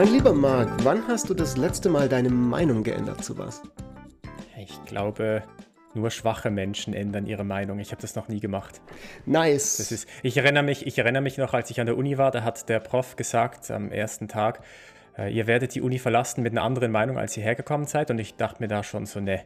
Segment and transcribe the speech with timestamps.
[0.00, 3.60] Mein lieber Marc, wann hast du das letzte Mal deine Meinung geändert zu was?
[4.58, 5.42] Ich glaube,
[5.92, 7.80] nur schwache Menschen ändern ihre Meinung.
[7.80, 8.80] Ich habe das noch nie gemacht.
[9.26, 9.76] Nice.
[9.76, 12.30] Das ist, ich, erinnere mich, ich erinnere mich noch, als ich an der Uni war,
[12.30, 14.64] da hat der Prof gesagt am ersten Tag,
[15.18, 18.10] äh, ihr werdet die Uni verlassen mit einer anderen Meinung, als ihr hergekommen seid.
[18.10, 19.44] Und ich dachte mir da schon so, ne,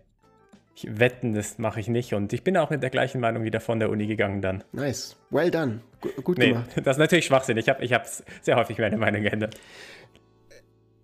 [0.76, 2.14] ich wetten, das mache ich nicht.
[2.14, 4.62] Und ich bin auch mit der gleichen Meinung wieder von der Uni gegangen dann.
[4.70, 5.16] Nice.
[5.30, 5.80] Well done.
[6.00, 6.70] G gut nee, gemacht.
[6.84, 7.56] Das ist natürlich Schwachsinn.
[7.56, 9.56] Ich habe ich hab sehr häufig meine Meinung geändert.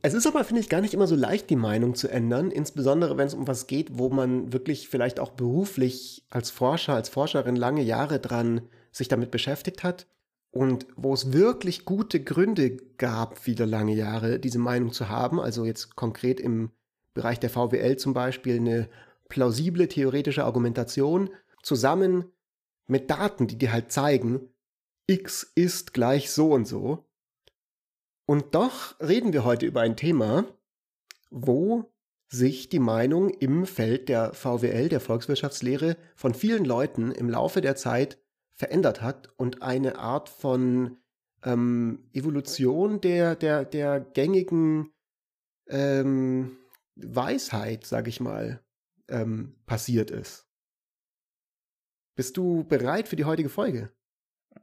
[0.02, 3.18] Es ist aber, finde ich, gar nicht immer so leicht, die Meinung zu ändern, insbesondere
[3.18, 7.56] wenn es um was geht, wo man wirklich vielleicht auch beruflich als Forscher, als Forscherin
[7.56, 10.06] lange Jahre dran sich damit beschäftigt hat
[10.52, 15.38] und wo es wirklich gute Gründe gab, viele lange Jahre diese Meinung zu haben.
[15.38, 16.70] Also jetzt konkret im
[17.12, 18.88] Bereich der VWL zum Beispiel eine
[19.28, 21.30] plausible theoretische Argumentation
[21.62, 22.24] zusammen
[22.86, 24.40] mit Daten, die dir halt zeigen,
[25.06, 27.04] x ist gleich so und so
[28.30, 30.44] und doch reden wir heute über ein Thema,
[31.30, 31.92] wo
[32.28, 37.74] sich die Meinung im Feld der VWL, der Volkswirtschaftslehre, von vielen Leuten im Laufe der
[37.74, 38.22] Zeit
[38.52, 40.98] verändert hat und eine Art von
[41.42, 44.92] ähm, Evolution der, der, der gängigen
[45.66, 46.56] ähm,
[46.94, 48.62] Weisheit, sag ich mal,
[49.08, 50.46] ähm, passiert ist.
[52.14, 53.90] Bist du bereit für die heutige Folge?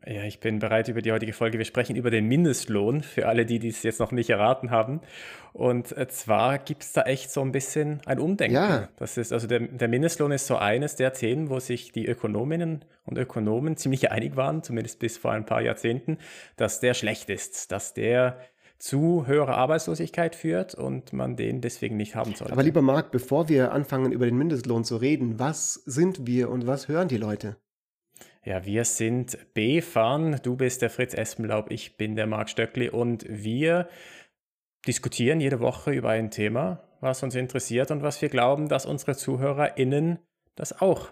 [0.05, 1.57] Ja, ich bin bereit über die heutige Folge.
[1.57, 5.01] Wir sprechen über den Mindestlohn für alle, die dies jetzt noch nicht erraten haben.
[5.51, 8.55] Und äh, zwar gibt es da echt so ein bisschen ein Umdenken.
[8.55, 8.87] Ja.
[8.95, 12.85] Das ist, also der, der Mindestlohn ist so eines der Themen, wo sich die Ökonominnen
[13.03, 16.19] und Ökonomen ziemlich einig waren, zumindest bis vor ein paar Jahrzehnten,
[16.55, 18.39] dass der schlecht ist, dass der
[18.79, 22.53] zu höherer Arbeitslosigkeit führt und man den deswegen nicht haben sollte.
[22.53, 26.65] Aber lieber Marc, bevor wir anfangen, über den Mindestlohn zu reden, was sind wir und
[26.65, 27.57] was hören die Leute?
[28.47, 30.39] Ja, wir sind B-Fan.
[30.41, 33.89] Du bist der Fritz Espenlaub, ich bin der Marc Stöckli und wir
[34.87, 39.17] diskutieren jede Woche über ein Thema, was uns interessiert und was wir glauben, dass unsere
[39.17, 40.19] ZuhörerInnen
[40.55, 41.11] das auch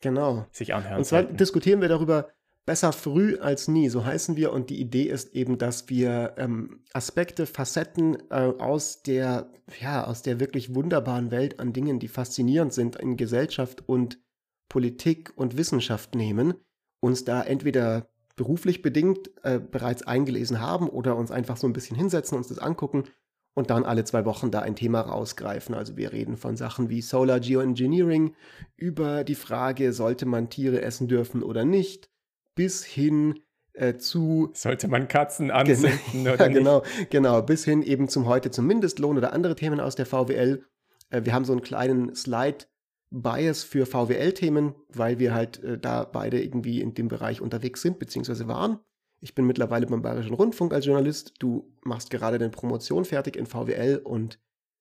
[0.00, 0.46] genau.
[0.52, 0.98] sich anhören.
[0.98, 1.36] Und zwar sollten.
[1.36, 2.28] diskutieren wir darüber
[2.64, 4.52] besser früh als nie, so heißen wir.
[4.52, 9.50] Und die Idee ist eben, dass wir ähm, Aspekte, Facetten äh, aus der,
[9.80, 14.20] ja, aus der wirklich wunderbaren Welt an Dingen, die faszinierend sind in Gesellschaft und
[14.68, 16.54] Politik und Wissenschaft nehmen
[17.00, 21.96] uns da entweder beruflich bedingt äh, bereits eingelesen haben oder uns einfach so ein bisschen
[21.96, 23.04] hinsetzen, uns das angucken
[23.54, 25.74] und dann alle zwei Wochen da ein Thema rausgreifen.
[25.74, 28.34] Also wir reden von Sachen wie Solar Geoengineering,
[28.76, 32.08] über die Frage, sollte man Tiere essen dürfen oder nicht,
[32.54, 33.40] bis hin
[33.72, 34.50] äh, zu...
[34.54, 37.10] Sollte man Katzen anzünden oder ja, genau, nicht?
[37.10, 40.64] Genau, bis hin eben zum heute zum Mindestlohn oder andere Themen aus der VWL.
[41.10, 42.66] Äh, wir haben so einen kleinen Slide
[43.10, 47.98] Bias für VWL-Themen, weil wir halt äh, da beide irgendwie in dem Bereich unterwegs sind,
[47.98, 48.80] beziehungsweise waren.
[49.20, 51.34] Ich bin mittlerweile beim Bayerischen Rundfunk als Journalist.
[51.38, 54.38] Du machst gerade deine Promotion fertig in VWL und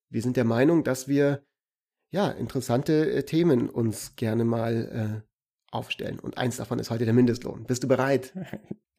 [0.09, 1.43] wir sind der Meinung, dass wir
[2.11, 5.27] ja interessante äh, Themen uns gerne mal äh,
[5.71, 6.19] aufstellen.
[6.19, 7.65] Und eins davon ist heute der Mindestlohn.
[7.65, 8.33] Bist du bereit?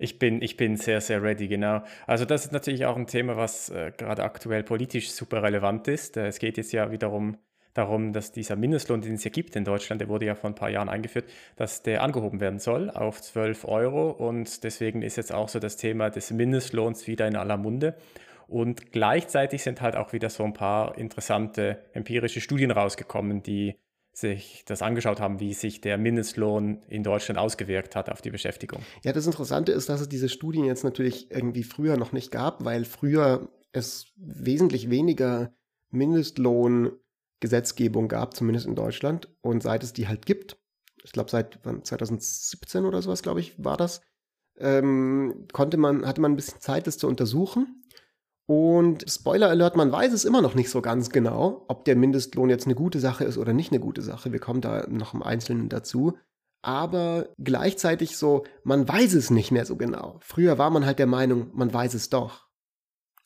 [0.01, 1.83] Ich bin, ich bin sehr, sehr ready, genau.
[2.07, 6.17] Also das ist natürlich auch ein Thema, was äh, gerade aktuell politisch super relevant ist.
[6.17, 7.37] Äh, es geht jetzt ja wiederum
[7.75, 10.55] darum, dass dieser Mindestlohn, den es ja gibt in Deutschland, der wurde ja vor ein
[10.55, 14.11] paar Jahren eingeführt, dass der angehoben werden soll auf 12 Euro.
[14.11, 17.97] Und deswegen ist jetzt auch so das Thema des Mindestlohns wieder in aller Munde.
[18.49, 23.77] Und gleichzeitig sind halt auch wieder so ein paar interessante empirische Studien rausgekommen, die
[24.13, 28.83] sich das angeschaut haben, wie sich der Mindestlohn in Deutschland ausgewirkt hat auf die Beschäftigung.
[29.05, 32.65] Ja, das Interessante ist, dass es diese Studien jetzt natürlich irgendwie früher noch nicht gab,
[32.65, 35.53] weil früher es wesentlich weniger
[35.91, 36.93] Mindestlohn
[37.41, 39.29] Gesetzgebung gab, zumindest in Deutschland.
[39.41, 40.57] Und seit es die halt gibt,
[41.05, 44.03] ich glaube seit 2017 oder sowas, glaube ich, war das,
[44.59, 47.85] ähm, konnte man, hatte man ein bisschen Zeit, das zu untersuchen.
[48.47, 52.49] Und Spoiler Alert, man weiß es immer noch nicht so ganz genau, ob der Mindestlohn
[52.49, 54.33] jetzt eine gute Sache ist oder nicht eine gute Sache.
[54.33, 56.17] Wir kommen da noch im Einzelnen dazu.
[56.63, 60.19] Aber gleichzeitig so, man weiß es nicht mehr so genau.
[60.21, 62.48] Früher war man halt der Meinung, man weiß es doch.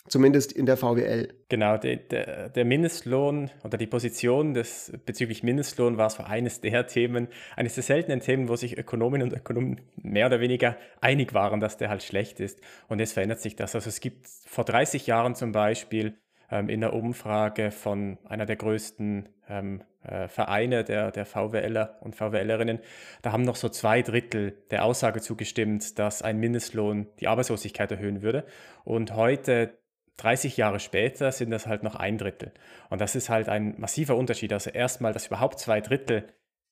[0.09, 1.29] Zumindest in der VWL.
[1.49, 6.89] Genau, der, der, der, Mindestlohn oder die Position des, bezüglich Mindestlohn war so eines der
[6.89, 11.61] Themen, eines der seltenen Themen, wo sich Ökonominnen und Ökonomen mehr oder weniger einig waren,
[11.61, 12.61] dass der halt schlecht ist.
[12.89, 13.77] Und jetzt verändert sich das.
[13.77, 16.17] Also es gibt vor 30 Jahren zum Beispiel
[16.51, 22.17] ähm, in der Umfrage von einer der größten ähm, äh, Vereine der, der VWLer und
[22.17, 22.81] VWLerinnen,
[23.23, 28.23] da haben noch so zwei Drittel der Aussage zugestimmt, dass ein Mindestlohn die Arbeitslosigkeit erhöhen
[28.23, 28.45] würde.
[28.85, 29.79] Und heute
[30.19, 32.53] 30 Jahre später sind das halt noch ein Drittel.
[32.91, 34.53] Und das ist halt ein massiver Unterschied.
[34.53, 36.25] Also erstmal, dass überhaupt zwei Drittel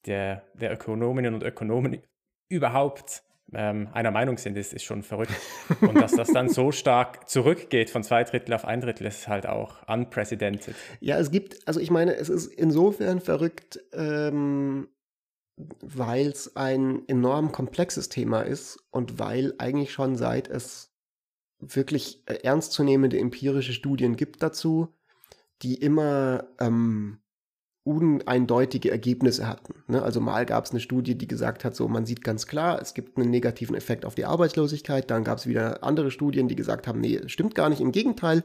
[0.07, 2.03] der, der Ökonominnen und Ökonomen
[2.49, 3.23] überhaupt
[3.53, 5.33] ähm, einer Meinung sind, ist, ist schon verrückt.
[5.81, 9.47] Und dass das dann so stark zurückgeht von zwei Drittel auf ein Drittel, ist halt
[9.47, 10.75] auch unprecedented.
[11.01, 14.89] Ja, es gibt, also ich meine, es ist insofern verrückt, ähm,
[15.81, 20.90] weil es ein enorm komplexes Thema ist und weil eigentlich schon seit es
[21.61, 24.89] wirklich äh, ernstzunehmende empirische Studien gibt dazu,
[25.63, 27.19] die immer ähm,
[27.85, 29.83] uneindeutige Ergebnisse hatten.
[29.87, 30.03] Ne?
[30.03, 32.95] Also mal gab es eine Studie, die gesagt hat, so man sieht ganz klar, es
[32.95, 35.11] gibt einen negativen Effekt auf die Arbeitslosigkeit.
[35.11, 37.81] Dann gab es wieder andere Studien, die gesagt haben, nee, stimmt gar nicht.
[37.81, 38.45] Im Gegenteil,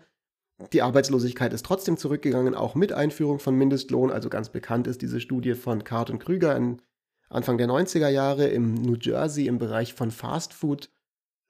[0.71, 4.11] die Arbeitslosigkeit ist trotzdem zurückgegangen, auch mit Einführung von Mindestlohn.
[4.11, 6.81] Also ganz bekannt ist diese Studie von Card und Krüger in
[7.29, 10.89] Anfang der 90er Jahre im New Jersey im Bereich von Fastfood.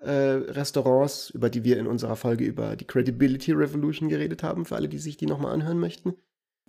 [0.06, 4.76] Äh, Restaurants, über die wir in unserer Folge über die Credibility Revolution geredet haben, für
[4.76, 6.14] alle, die sich die nochmal anhören möchten.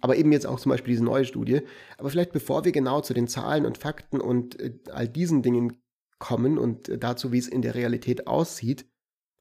[0.01, 1.61] Aber eben jetzt auch zum Beispiel diese neue Studie.
[1.99, 5.77] Aber vielleicht bevor wir genau zu den Zahlen und Fakten und äh, all diesen Dingen
[6.19, 8.87] kommen und äh, dazu, wie es in der Realität aussieht,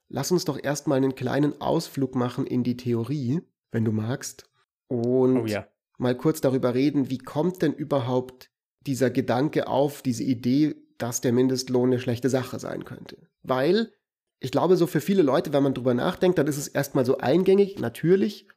[0.10, 3.40] lass uns doch erstmal einen kleinen Ausflug machen in die Theorie,
[3.72, 4.50] wenn du magst.
[4.90, 5.68] Und oh ja.
[5.98, 8.52] mal kurz darüber reden, wie kommt denn überhaupt
[8.82, 13.30] dieser Gedanke auf, diese Idee, dass der Mindestlohn eine schlechte Sache sein könnte.
[13.48, 13.92] Weil
[14.40, 17.18] ich glaube, so für viele Leute, wenn man drüber nachdenkt, dann ist es erstmal so
[17.18, 18.48] eingängig, natürlich,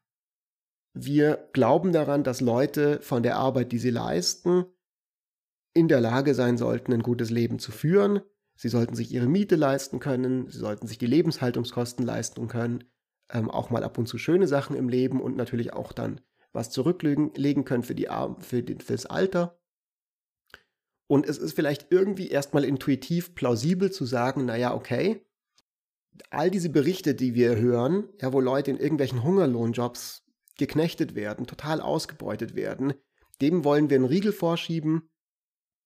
[0.94, 4.64] wir glauben daran, dass Leute von der Arbeit, die sie leisten,
[5.74, 8.20] in der Lage sein sollten, ein gutes Leben zu führen.
[8.56, 12.84] Sie sollten sich ihre Miete leisten können, sie sollten sich die Lebenshaltungskosten leisten können,
[13.30, 16.20] ähm, auch mal ab und zu schöne Sachen im Leben und natürlich auch dann
[16.52, 18.08] was zurücklegen können für, die,
[18.40, 19.60] für, den, für das Alter.
[21.08, 25.24] Und es ist vielleicht irgendwie erstmal intuitiv plausibel zu sagen, naja, okay,
[26.30, 30.24] all diese Berichte, die wir hören, ja, wo Leute in irgendwelchen Hungerlohnjobs
[30.58, 32.92] geknechtet werden, total ausgebeutet werden,
[33.40, 35.08] dem wollen wir einen Riegel vorschieben.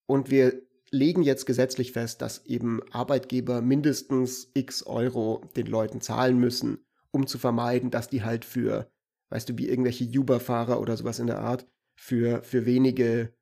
[0.06, 0.60] Und wir
[0.90, 7.26] legen jetzt gesetzlich fest, dass eben Arbeitgeber mindestens x Euro den Leuten zahlen müssen, um
[7.26, 8.90] zu vermeiden, dass die halt für,
[9.30, 13.32] weißt du, wie irgendwelche Uber-Fahrer oder sowas in der Art, für, für wenige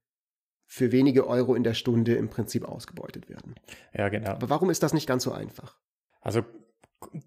[0.72, 3.56] für wenige Euro in der Stunde im Prinzip ausgebeutet werden.
[3.92, 4.30] Ja, genau.
[4.30, 5.76] Aber warum ist das nicht ganz so einfach?
[6.20, 6.44] Also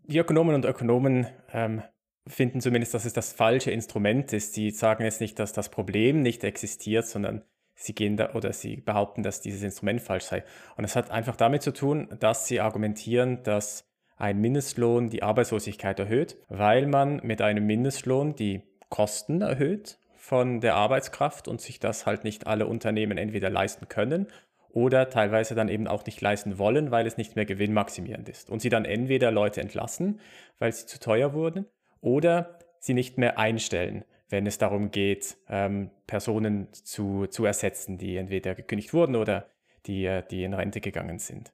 [0.06, 1.82] die Ökonomen und Ökonomen ähm,
[2.26, 4.54] finden zumindest, dass es das falsche Instrument ist.
[4.54, 7.44] Sie sagen jetzt nicht, dass das Problem nicht existiert, sondern
[7.76, 10.46] sie gehen da oder sie behaupten, dass dieses Instrument falsch sei.
[10.78, 13.84] Und es hat einfach damit zu tun, dass sie argumentieren, dass
[14.16, 20.76] ein Mindestlohn die Arbeitslosigkeit erhöht, weil man mit einem Mindestlohn die Kosten erhöht von der
[20.76, 24.28] Arbeitskraft und sich das halt nicht alle Unternehmen entweder leisten können
[24.70, 28.50] oder teilweise dann eben auch nicht leisten wollen, weil es nicht mehr gewinnmaximierend ist.
[28.50, 30.22] Und sie dann entweder Leute entlassen,
[30.60, 31.66] weil sie zu teuer wurden,
[32.00, 38.16] oder sie nicht mehr einstellen, wenn es darum geht, ähm, Personen zu, zu ersetzen, die
[38.16, 39.50] entweder gekündigt wurden oder
[39.88, 41.52] die, äh, die in Rente gegangen sind.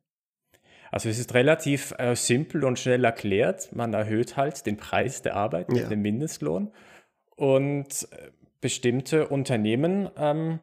[0.91, 3.75] Also es ist relativ äh, simpel und schnell erklärt.
[3.75, 5.89] Man erhöht halt den Preis der Arbeit mit ja.
[5.89, 6.71] dem Mindestlohn.
[7.35, 8.29] Und äh,
[8.61, 10.59] bestimmte Unternehmen, ähm,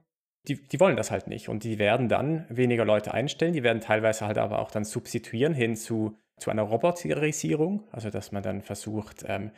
[0.48, 1.48] die, die wollen das halt nicht.
[1.48, 3.52] Und die werden dann weniger Leute einstellen.
[3.52, 8.32] Die werden teilweise halt aber auch dann substituieren hin zu zu einer Roboterisierung, also dass
[8.32, 9.52] man dann versucht, ähm,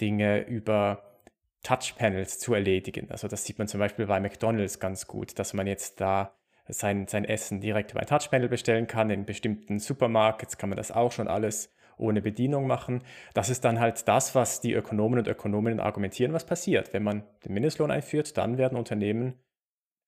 [0.00, 1.20] Dinge über
[1.62, 3.10] Touchpanels zu erledigen.
[3.10, 6.34] Also das sieht man zum Beispiel bei McDonald's ganz gut, dass man jetzt da
[6.66, 9.10] sein, sein Essen direkt über ein Touchpanel bestellen kann.
[9.10, 13.02] In bestimmten Supermarkets kann man das auch schon alles ohne Bedienung machen.
[13.32, 16.92] Das ist dann halt das, was die Ökonomen und Ökonominnen argumentieren, was passiert.
[16.92, 19.34] Wenn man den Mindestlohn einführt, dann werden Unternehmen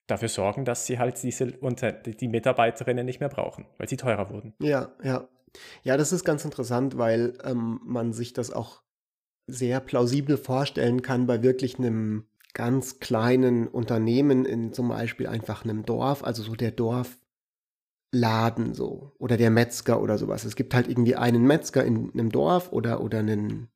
[0.06, 4.30] dafür sorgen, dass sie halt diese unter die Mitarbeiterinnen nicht mehr brauchen, weil sie teurer
[4.30, 4.54] wurden.
[4.60, 5.28] Ja, ja.
[5.84, 8.82] Ja, das ist ganz interessant, weil ähm, man sich das auch
[9.46, 15.84] sehr plausibel vorstellen kann bei wirklich einem ganz kleinen Unternehmen in zum Beispiel einfach einem
[15.84, 16.70] Dorf, also so der
[18.14, 20.44] Dorfladen so oder der Metzger oder sowas.
[20.44, 23.68] Es gibt halt irgendwie einen Metzger in einem Dorf oder, oder einen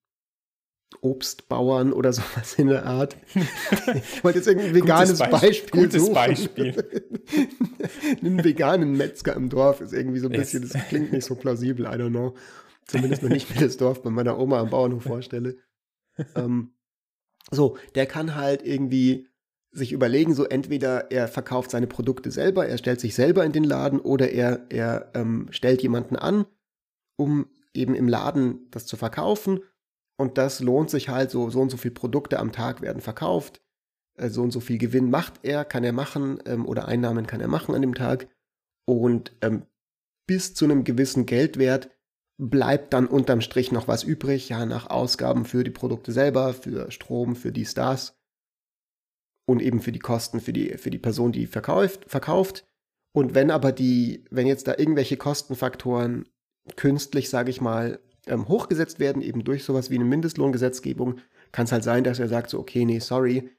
[1.00, 3.16] Obstbauern oder sowas in der Art.
[3.35, 5.83] Ich wollte jetzt irgendein veganes gutes Beispiel.
[5.83, 6.14] Gutes suchen.
[6.14, 6.75] Beispiel.
[8.23, 10.73] Einen veganen Metzger im Dorf ist irgendwie so ein bisschen, yes.
[10.73, 12.35] das klingt nicht so plausibel, I don't know.
[12.87, 15.59] Zumindest wenn ich mir das Dorf bei meiner Oma am Bauernhof vorstelle.
[16.35, 16.73] ähm,
[17.50, 19.28] so, der kann halt irgendwie
[19.70, 23.64] sich überlegen, so entweder er verkauft seine Produkte selber, er stellt sich selber in den
[23.64, 26.46] Laden oder er, er ähm, stellt jemanden an,
[27.16, 29.60] um eben im Laden das zu verkaufen
[30.18, 33.62] und das lohnt sich halt, so, so und so viele Produkte am Tag werden verkauft.
[34.16, 37.40] Äh, so und so viel Gewinn macht er, kann er machen, ähm, oder Einnahmen kann
[37.40, 38.28] er machen an dem Tag.
[38.84, 39.62] Und ähm,
[40.26, 41.90] bis zu einem gewissen Geldwert
[42.37, 46.90] bleibt dann unterm Strich noch was übrig, ja, nach Ausgaben für die Produkte selber, für
[46.90, 48.17] Strom, für die Stars
[49.49, 52.67] und eben für die Kosten für die, für die Person, die verkauft, verkauft.
[53.12, 56.28] Und wenn aber die, wenn jetzt da irgendwelche Kostenfaktoren
[56.76, 61.73] künstlich, sage ich mal, ähm, hochgesetzt werden, eben durch sowas wie eine Mindestlohngesetzgebung, kann es
[61.73, 63.50] halt sein, dass er sagt so, okay, nee, sorry,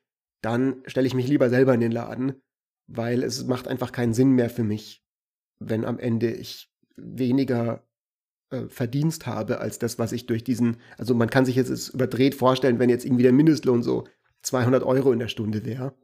[0.44, 2.40] dann stelle ich mich lieber selber in den Laden,
[2.86, 5.04] weil es macht einfach keinen Sinn mehr für mich,
[5.58, 7.84] wenn am Ende ich weniger
[8.52, 12.36] äh, Verdienst habe als das, was ich durch diesen, also man kann sich jetzt überdreht
[12.36, 14.06] vorstellen, wenn jetzt irgendwie der Mindestlohn so
[14.42, 15.96] 200 Euro in der Stunde wäre,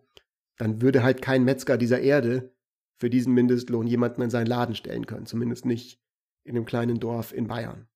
[0.58, 2.54] dann würde halt kein Metzger dieser Erde
[2.98, 6.02] für diesen Mindestlohn jemanden in seinen Laden stellen können, zumindest nicht
[6.44, 7.88] in einem kleinen Dorf in Bayern.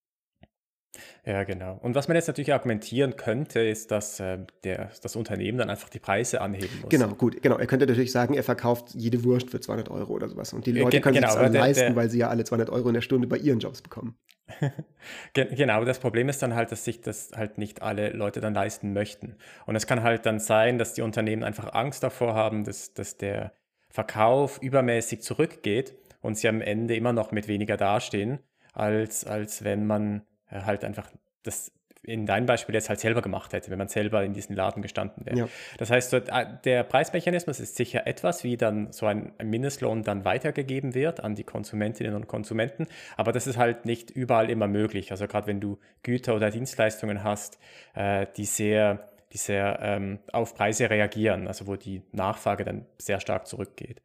[1.26, 1.78] Ja, genau.
[1.82, 5.90] Und was man jetzt natürlich argumentieren könnte, ist, dass äh, der, das Unternehmen dann einfach
[5.90, 6.90] die Preise anheben muss.
[6.90, 7.42] Genau, gut.
[7.42, 7.58] Genau.
[7.58, 10.54] Er könnte natürlich sagen, er verkauft jede Wurst für 200 Euro oder sowas.
[10.54, 12.44] Und die Leute Ge können genau, sich das der, leisten, der, weil sie ja alle
[12.44, 14.18] 200 Euro in der Stunde bei ihren Jobs bekommen.
[15.34, 18.94] genau, das Problem ist dann halt, dass sich das halt nicht alle Leute dann leisten
[18.94, 19.36] möchten.
[19.68, 23.18] Und es kann halt dann sein, dass die Unternehmen einfach Angst davor haben, dass, dass
[23.18, 23.54] der
[23.90, 28.40] Verkauf übermäßig zurückgeht und sie am Ende immer noch mit weniger dastehen,
[28.74, 31.10] als, als wenn man äh, halt einfach
[31.44, 31.72] das
[32.04, 35.26] in deinem Beispiel jetzt halt selber gemacht hätte, wenn man selber in diesen Laden gestanden
[35.26, 35.38] wäre.
[35.38, 35.50] Ja.
[35.78, 40.94] Das heißt, äh, der Preismechanismus ist sicher etwas, wie dann so ein Mindestlohn dann weitergegeben
[40.94, 42.88] wird an die Konsumentinnen und Konsumenten,
[43.18, 45.12] aber das ist halt nicht überall immer möglich.
[45.12, 47.60] Also gerade wenn du Güter oder Dienstleistungen hast,
[47.96, 53.20] äh, die sehr, die sehr ähm, auf Preise reagieren, also wo die Nachfrage dann sehr
[53.20, 54.02] stark zurückgeht.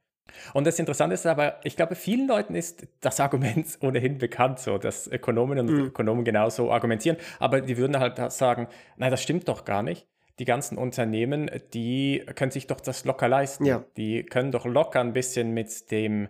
[0.53, 4.79] Und das Interessante ist aber, ich glaube, vielen Leuten ist das Argument ohnehin bekannt, so
[4.79, 5.87] dass Ökonominnen und mhm.
[5.87, 10.07] Ökonomen genauso argumentieren, aber die würden halt sagen, nein, das stimmt doch gar nicht.
[10.41, 13.67] Die ganzen Unternehmen, die können sich doch das locker leisten.
[13.67, 13.85] Ja.
[13.97, 16.29] Die können doch locker ein bisschen mit dem,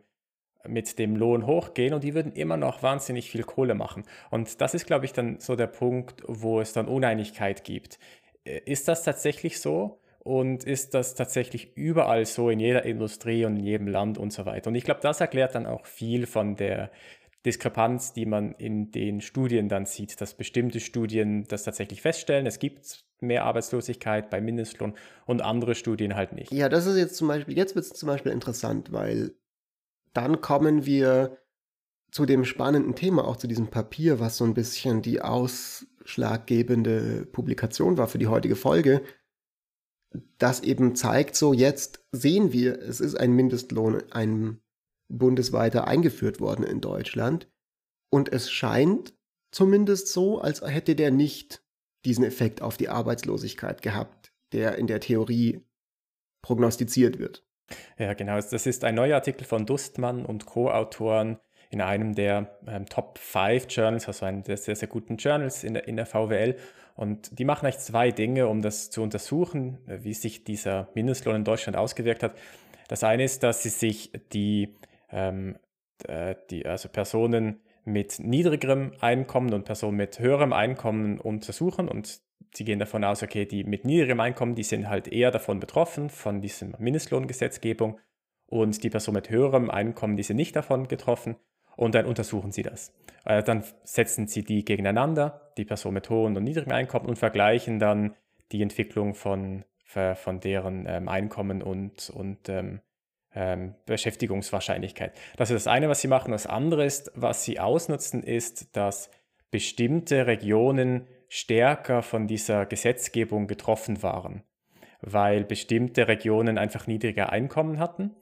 [0.66, 4.04] mit dem Lohn hochgehen und die würden immer noch wahnsinnig viel Kohle machen.
[4.30, 7.98] Und das ist, glaube ich, dann so der Punkt, wo es dann Uneinigkeit gibt.
[8.44, 10.00] Äh, ist das tatsächlich so?
[10.24, 14.46] Und ist das tatsächlich überall so in jeder Industrie und in jedem Land und so
[14.46, 14.68] weiter?
[14.68, 16.90] Und ich glaube, das erklärt dann auch viel von der
[17.44, 22.58] Diskrepanz, die man in den Studien dann sieht, dass bestimmte Studien das tatsächlich feststellen, es
[22.58, 24.94] gibt mehr Arbeitslosigkeit bei Mindestlohn
[25.26, 26.50] und andere Studien halt nicht.
[26.52, 29.32] Ja, das ist jetzt zum Beispiel, jetzt wird es zum Beispiel interessant, weil
[30.14, 31.36] dann kommen wir
[32.10, 37.98] zu dem spannenden Thema, auch zu diesem Papier, was so ein bisschen die ausschlaggebende Publikation
[37.98, 39.02] war für die heutige Folge
[40.38, 44.60] das eben zeigt, so jetzt sehen wir, es ist ein Mindestlohn, ein
[45.08, 47.50] bundesweiter eingeführt worden in Deutschland.
[48.10, 49.14] Und es scheint
[49.50, 51.64] zumindest so, als hätte der nicht
[52.04, 55.64] diesen Effekt auf die Arbeitslosigkeit gehabt, der in der Theorie
[56.42, 57.46] prognostiziert wird.
[57.98, 58.36] Ja, genau.
[58.36, 61.38] Das ist ein neuer Artikel von Dustmann und Co-Autoren
[61.74, 65.74] in einem der ähm, Top 5 Journals, also einem der sehr, sehr guten Journals in
[65.74, 66.56] der, in der VWL.
[66.94, 71.44] Und die machen eigentlich zwei Dinge, um das zu untersuchen, wie sich dieser Mindestlohn in
[71.44, 72.36] Deutschland ausgewirkt hat.
[72.86, 74.76] Das eine ist, dass sie sich die,
[75.10, 75.56] ähm,
[76.06, 82.20] äh, die also Personen mit niedrigerem Einkommen und Personen mit höherem Einkommen untersuchen und
[82.54, 86.08] sie gehen davon aus, okay, die mit niedrigem Einkommen, die sind halt eher davon betroffen,
[86.08, 87.98] von diesem Mindestlohngesetzgebung
[88.46, 91.34] und die Personen mit höherem Einkommen, die sind nicht davon getroffen
[91.76, 92.92] und dann untersuchen sie das.
[93.24, 97.78] Äh, dann setzen sie die gegeneinander, die Person mit hohem und niedrigem Einkommen und vergleichen
[97.78, 98.14] dann
[98.52, 102.80] die Entwicklung von, von deren ähm, Einkommen und, und ähm,
[103.34, 105.16] ähm, Beschäftigungswahrscheinlichkeit.
[105.36, 106.32] Das ist das eine, was sie machen.
[106.32, 109.10] Das andere ist, was sie ausnutzen, ist, dass
[109.50, 114.44] bestimmte Regionen stärker von dieser Gesetzgebung getroffen waren,
[115.00, 118.14] weil bestimmte Regionen einfach niedriger Einkommen hatten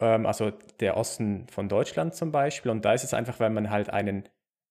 [0.00, 2.70] ähm, also der Osten von Deutschland zum Beispiel.
[2.70, 4.28] Und da ist es einfach, weil man halt einen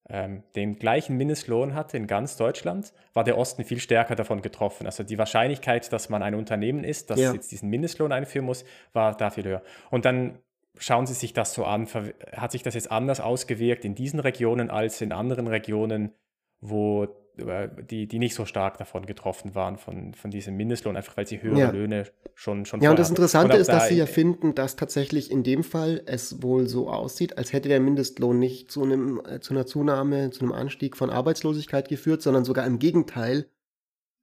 [0.09, 4.85] ähm, den gleichen Mindestlohn hatte in ganz Deutschland, war der Osten viel stärker davon getroffen.
[4.85, 7.31] Also die Wahrscheinlichkeit, dass man ein Unternehmen ist, das ja.
[7.31, 9.63] jetzt diesen Mindestlohn einführen muss, war da viel höher.
[9.91, 10.39] Und dann
[10.77, 11.87] schauen Sie sich das so an.
[12.35, 16.11] Hat sich das jetzt anders ausgewirkt in diesen Regionen als in anderen Regionen,
[16.59, 21.27] wo die, die nicht so stark davon getroffen waren, von, von diesem Mindestlohn, einfach weil
[21.27, 21.71] sie höhere ja.
[21.71, 25.31] Löhne schon schon Ja, und das Interessante und ist, dass sie ja finden, dass tatsächlich
[25.31, 29.39] in dem Fall es wohl so aussieht, als hätte der Mindestlohn nicht zu, einem, äh,
[29.39, 33.49] zu einer Zunahme, zu einem Anstieg von Arbeitslosigkeit geführt, sondern sogar im Gegenteil.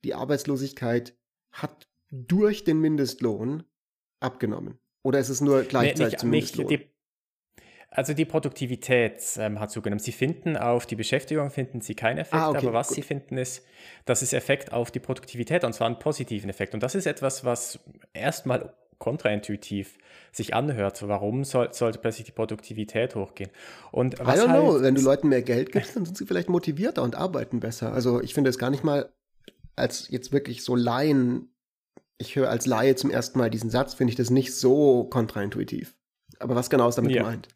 [0.05, 1.15] Die Arbeitslosigkeit
[1.51, 3.65] hat durch den Mindestlohn
[4.21, 4.79] abgenommen.
[5.03, 6.67] Oder ist es nur gleichzeitig nee, nicht, zum Mindestlohn?
[6.67, 6.91] Nicht, die,
[7.91, 9.99] also die Produktivität ähm, hat zugenommen.
[9.99, 12.97] Sie finden auf die Beschäftigung finden Sie keinen Effekt, ah, okay, aber was gut.
[12.97, 13.67] Sie finden ist,
[14.05, 16.73] dass es Effekt auf die Produktivität und zwar einen positiven Effekt.
[16.75, 17.81] Und das ist etwas, was
[18.13, 19.99] erstmal kontraintuitiv
[20.31, 21.03] sich anhört.
[21.09, 23.51] Warum soll, sollte plötzlich die Produktivität hochgehen?
[23.91, 26.27] Und was I don't halt, know, wenn du Leuten mehr Geld gibst, dann sind sie
[26.27, 27.93] vielleicht motivierter und arbeiten besser.
[27.93, 29.11] Also ich finde es gar nicht mal
[29.75, 31.53] als jetzt wirklich so Laien,
[32.19, 35.97] ich höre als Laie zum ersten Mal diesen Satz, finde ich das nicht so kontraintuitiv.
[36.39, 37.23] Aber was genau ist damit Ja.
[37.23, 37.49] gemeint?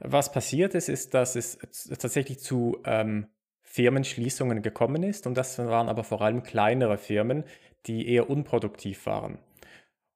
[0.00, 1.58] Was passiert ist, ist, dass es
[1.98, 3.26] tatsächlich zu ähm,
[3.62, 7.44] Firmenschließungen gekommen ist und das waren aber vor allem kleinere Firmen,
[7.86, 9.38] die eher unproduktiv waren.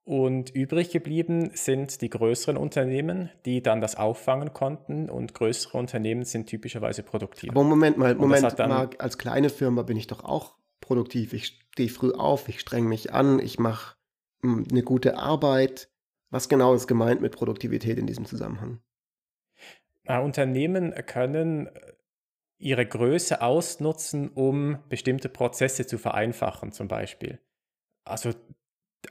[0.04, 6.24] Und übrig geblieben sind die größeren Unternehmen, die dann das auffangen konnten und größere Unternehmen
[6.24, 7.52] sind typischerweise produktiver.
[7.52, 11.32] Aber Moment mal, Moment, Marc, als kleine Firma bin ich doch auch produktiv.
[11.34, 13.94] Ich stehe früh auf, ich streng mich an, ich mache
[14.42, 15.88] eine gute Arbeit.
[16.30, 18.80] Was genau ist gemeint mit Produktivität in diesem Zusammenhang?
[20.04, 21.92] Äh, Unternehmen können äh,
[22.58, 27.40] ihre Größe ausnutzen, um bestimmte Prozesse zu vereinfachen, zum Beispiel.
[28.04, 28.32] Also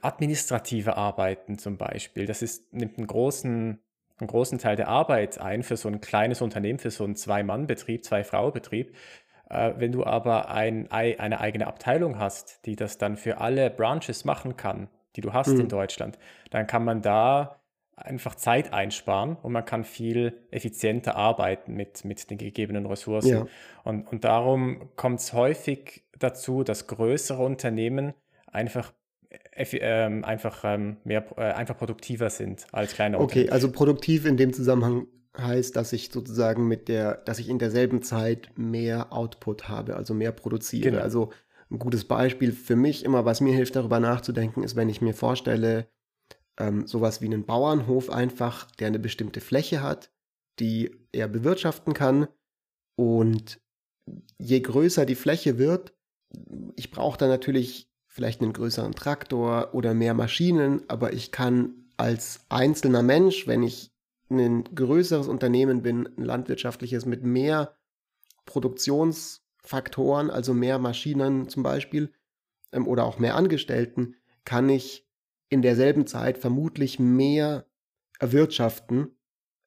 [0.02, 3.78] administrative Arbeiten zum Beispiel, das ist, nimmt einen großen,
[4.18, 8.04] einen großen Teil der Arbeit ein für so ein kleines Unternehmen, für so einen Zwei-Mann-Betrieb,
[8.04, 8.96] Zwei-Frau-Betrieb.
[9.50, 13.70] Äh, wenn du aber ein, ei- eine eigene Abteilung hast, die das dann für alle
[13.70, 15.60] Branches machen kann, die du hast Mhm.
[15.60, 16.18] in Deutschland,
[16.50, 17.61] dann kann man da
[17.96, 23.28] einfach Zeit einsparen und man kann viel effizienter arbeiten mit, mit den gegebenen Ressourcen.
[23.28, 23.46] Ja.
[23.84, 28.14] Und, und darum kommt es häufig dazu, dass größere Unternehmen
[28.46, 28.92] einfach,
[29.56, 33.52] effi- ähm, einfach, ähm, mehr, äh, einfach produktiver sind als kleine Okay, Unternehmen.
[33.52, 35.06] also produktiv in dem Zusammenhang
[35.36, 40.12] heißt, dass ich sozusagen mit der, dass ich in derselben Zeit mehr Output habe, also
[40.12, 40.90] mehr produziere.
[40.90, 41.02] Genau.
[41.02, 41.30] Also
[41.70, 45.14] ein gutes Beispiel für mich immer, was mir hilft, darüber nachzudenken, ist, wenn ich mir
[45.14, 45.86] vorstelle,
[46.62, 50.12] ähm, sowas wie einen Bauernhof einfach, der eine bestimmte Fläche hat,
[50.60, 52.28] die er bewirtschaften kann.
[52.94, 53.60] Und
[54.38, 55.92] je größer die Fläche wird,
[56.76, 62.46] ich brauche dann natürlich vielleicht einen größeren Traktor oder mehr Maschinen, aber ich kann als
[62.48, 63.90] einzelner Mensch, wenn ich
[64.30, 67.76] ein größeres Unternehmen bin, ein landwirtschaftliches mit mehr
[68.46, 72.12] Produktionsfaktoren, also mehr Maschinen zum Beispiel
[72.72, 74.14] ähm, oder auch mehr Angestellten,
[74.44, 75.06] kann ich
[75.52, 77.66] in derselben Zeit vermutlich mehr
[78.18, 79.16] erwirtschaften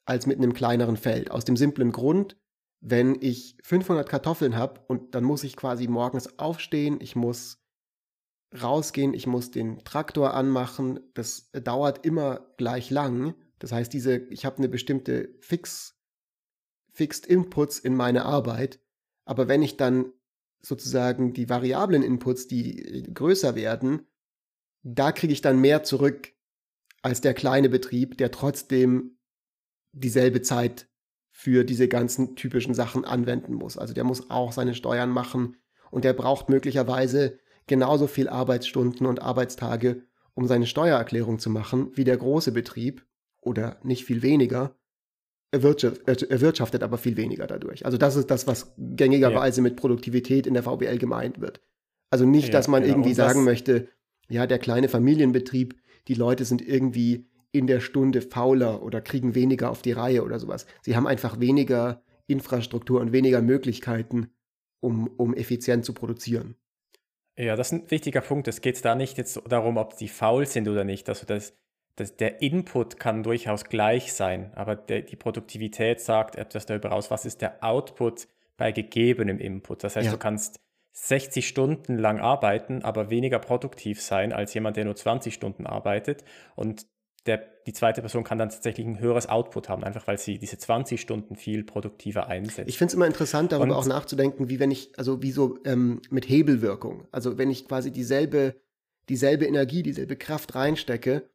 [0.06, 1.32] als mit einem kleineren Feld.
[1.32, 2.38] Aus dem simplen Grund,
[2.82, 7.63] wenn ich 500 Kartoffeln habe und dann muss ich quasi morgens aufstehen, ich muss
[8.62, 13.36] rausgehen, ich muss den Traktor anmachen, das dauert immer gleich lang.
[13.60, 16.00] Das heißt, diese, ich habe eine bestimmte Fix,
[16.91, 18.80] Fixed Inputs in meine Arbeit,
[19.26, 20.13] aber wenn ich dann
[20.62, 24.08] sozusagen die variablen Inputs, die größer werden,
[24.88, 26.32] da kriege ich dann mehr zurück
[27.02, 29.17] als der kleine Betrieb, der trotzdem
[29.93, 30.88] dieselbe Zeit
[31.32, 33.78] für diese ganzen typischen Sachen anwenden muss.
[33.78, 35.58] Also der muss auch seine Steuern machen
[35.89, 40.04] und der braucht möglicherweise genauso viel Arbeitsstunden und Arbeitstage,
[40.36, 43.06] um seine Steuererklärung zu machen, wie der große Betrieb
[43.41, 44.76] oder nicht viel weniger.
[45.52, 47.86] Er wirtschaftet, er aber viel weniger dadurch.
[47.86, 51.62] Also das ist das, was gängigerweise mit Produktivität in der VBL gemeint wird.
[52.12, 52.93] Also nicht, Ja, dass man genau.
[52.93, 53.88] irgendwie sagen möchte,
[54.30, 55.76] ja, der kleine Familienbetrieb,
[56.08, 60.40] die Leute sind irgendwie in der Stunde fauler oder kriegen weniger auf die Reihe oder
[60.40, 60.66] sowas.
[60.82, 64.30] Sie haben einfach weniger Infrastruktur und weniger Möglichkeiten,
[64.82, 66.56] um, um effizient zu produzieren.
[67.38, 68.48] Ja, das ist ein wichtiger Punkt.
[68.48, 71.08] Es geht da nicht jetzt darum, ob die faul sind oder nicht.
[71.10, 71.54] Also das,
[71.96, 77.12] das, der Input kann durchaus gleich sein, aber der, die Produktivität sagt etwas darüber aus,
[77.12, 79.84] was ist der Output bei gegebenem Input.
[79.84, 80.12] Das heißt, Ja.
[80.12, 80.60] du kannst
[80.97, 86.23] 60 Stunden lang arbeiten, aber weniger produktiv sein als jemand, der nur 20 Stunden arbeitet.
[86.55, 86.88] Und
[87.25, 90.58] der, die zweite Person kann dann tatsächlich ein höheres Output haben, einfach weil sie diese
[90.58, 92.69] 20 Stunden viel produktiver einsetzt.
[92.69, 95.60] Ich finde es immer interessant, darüber Und- auch nachzudenken, wie wenn ich, also wie so
[95.65, 98.55] ähm, mit Hebelwirkung, also wenn ich quasi dieselbe,
[99.10, 101.29] dieselbe Energie, dieselbe Kraft reinstecke,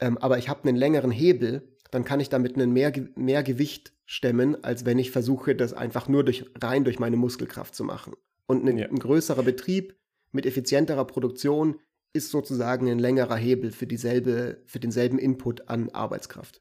[0.00, 3.92] ähm, aber ich habe einen längeren Hebel, dann kann ich damit einen mehr, mehr Gewicht
[4.06, 8.14] stemmen, als wenn ich versuche, das einfach nur durch, rein durch meine Muskelkraft zu machen.
[8.46, 8.88] Und ein, Ja.
[8.88, 9.96] ein größerer Betrieb
[10.32, 11.78] mit effizienterer Produktion
[12.12, 16.60] ist sozusagen ein längerer Hebel für dieselbe, für denselben Input an Arbeitskraft.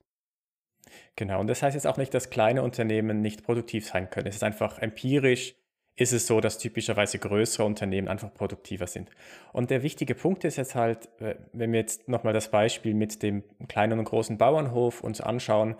[1.16, 4.28] Genau, und das heißt jetzt auch nicht, dass kleine Unternehmen nicht produktiv sein können.
[4.28, 5.56] Es ist einfach empirisch,
[5.96, 9.10] ist es so, dass typischerweise größere Unternehmen einfach produktiver sind.
[9.52, 13.22] Und der wichtige Punkt ist jetzt halt, äh, wenn wir jetzt nochmal das Beispiel mit
[13.24, 15.76] dem kleinen und großen Bauernhof uns anschauen,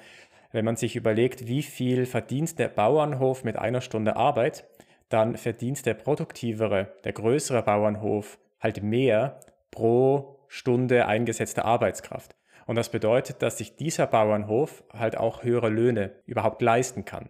[0.52, 4.66] wenn man sich überlegt, wie viel verdient der Bauernhof mit einer Stunde Arbeit,
[5.14, 9.40] dann verdient der produktivere, der größere Bauernhof halt mehr
[9.72, 12.36] pro Stunde eingesetzte Arbeitskraft.
[12.68, 17.30] Und das bedeutet, dass sich dieser Bauernhof halt auch höhere Löhne überhaupt leisten kann.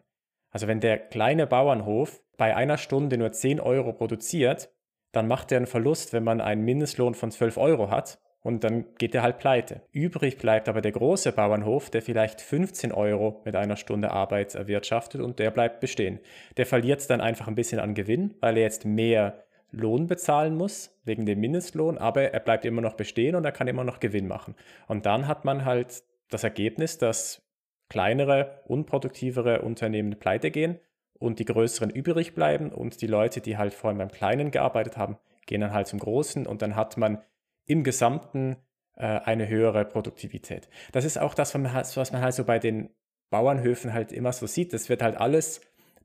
[0.50, 4.70] Also wenn der kleine Bauernhof bei einer Stunde nur 10 Euro produziert,
[5.12, 8.86] dann macht er einen Verlust, wenn man einen Mindestlohn von 12 Euro hat und dann
[8.98, 9.82] geht er halt pleite.
[9.92, 15.22] Übrig bleibt aber der große Bauernhof, der vielleicht 15 Euro mit einer Stunde Arbeit erwirtschaftet
[15.22, 16.20] und der bleibt bestehen.
[16.58, 21.00] Der verliert dann einfach ein bisschen an Gewinn, weil er jetzt mehr Lohn bezahlen muss
[21.06, 24.28] wegen dem Mindestlohn, aber er bleibt immer noch bestehen und er kann immer noch Gewinn
[24.28, 24.56] machen.
[24.88, 27.42] Und dann hat man halt das Ergebnis, dass
[27.90, 30.80] kleinere, unproduktivere Unternehmen pleite gehen
[31.20, 35.18] und die größeren übrig bleiben und die Leute, die halt vorhin beim Kleinen gearbeitet haben,
[35.46, 37.22] gehen dann halt zum Großen und dann hat man
[37.66, 38.58] im Gesamten
[38.96, 40.70] äh, eine höhere Produktivität.
[40.92, 42.90] Das ist auch das, was man halt so bei den
[43.30, 44.74] Bauernhöfen halt immer so sieht.
[44.74, 45.62] Das wird halt alles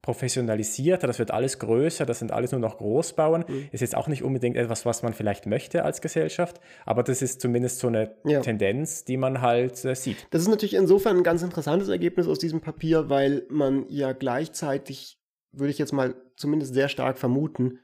[0.07, 3.45] professionalisierter, das wird alles größer, das sind alles nur noch Großbauern.
[3.49, 3.69] Mhm.
[3.73, 7.41] Ist jetzt auch nicht unbedingt etwas, was man vielleicht möchte als Gesellschaft, aber das ist
[7.41, 8.41] zumindest so eine ja.
[8.41, 10.29] Tendenz, die man halt äh, sieht.
[10.31, 15.19] Das ist natürlich insofern ein ganz interessantes Ergebnis aus diesem Papier, weil man ja gleichzeitig,
[15.51, 17.81] würde ich jetzt mal zumindest sehr stark vermuten,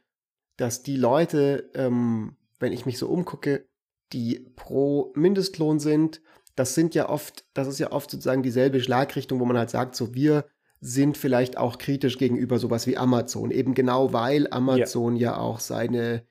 [0.56, 3.66] dass die Leute, ähm, wenn ich mich so umgucke,
[4.12, 6.22] die pro Mindestlohn sind,
[6.55, 9.96] das sind ja oft, das ist ja oft sozusagen dieselbe Schlagrichtung, wo man halt sagt,
[9.96, 10.46] so wir
[10.81, 13.51] sind vielleicht auch kritisch gegenüber sowas wie Amazon.
[13.51, 16.27] Eben genau weil Amazon ja, ja auch seine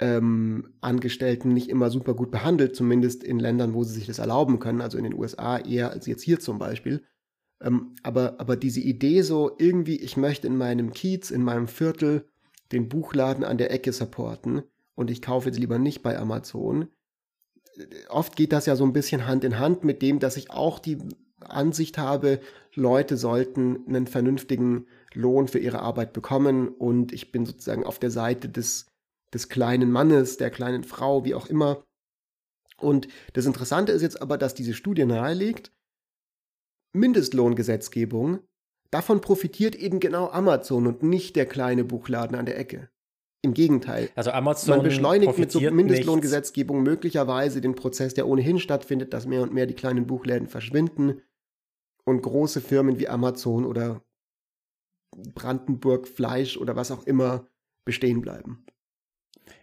[0.00, 4.58] ähm, Angestellten nicht immer super gut behandelt, zumindest in Ländern, wo sie sich das erlauben
[4.58, 7.04] können, also in den USA eher als jetzt hier zum Beispiel.
[7.62, 12.26] Ähm, aber, aber diese Idee so, irgendwie, ich möchte in meinem Kiez, in meinem Viertel
[12.72, 14.62] den Buchladen an der Ecke supporten
[15.00, 16.90] und ich kaufe jetzt lieber nicht bei Amazon.
[18.10, 20.78] Oft geht das ja so ein bisschen Hand in Hand mit dem, dass ich auch
[20.78, 20.98] die
[21.40, 22.38] Ansicht habe,
[22.74, 28.10] Leute sollten einen vernünftigen Lohn für ihre Arbeit bekommen und ich bin sozusagen auf der
[28.10, 28.88] Seite des,
[29.32, 31.82] des kleinen Mannes, der kleinen Frau, wie auch immer.
[32.76, 35.72] Und das Interessante ist jetzt aber, dass diese Studie nahelegt,
[36.92, 38.40] Mindestlohngesetzgebung,
[38.90, 42.90] davon profitiert eben genau Amazon und nicht der kleine Buchladen an der Ecke.
[43.42, 44.10] Im Gegenteil.
[44.16, 49.42] Also Amazon Man beschleunigt mit so Mindestlohngesetzgebung möglicherweise den Prozess, der ohnehin stattfindet, dass mehr
[49.42, 51.22] und mehr die kleinen Buchläden verschwinden
[52.04, 54.02] und große Firmen wie Amazon oder
[55.34, 57.46] Brandenburg Fleisch oder was auch immer
[57.84, 58.66] bestehen bleiben.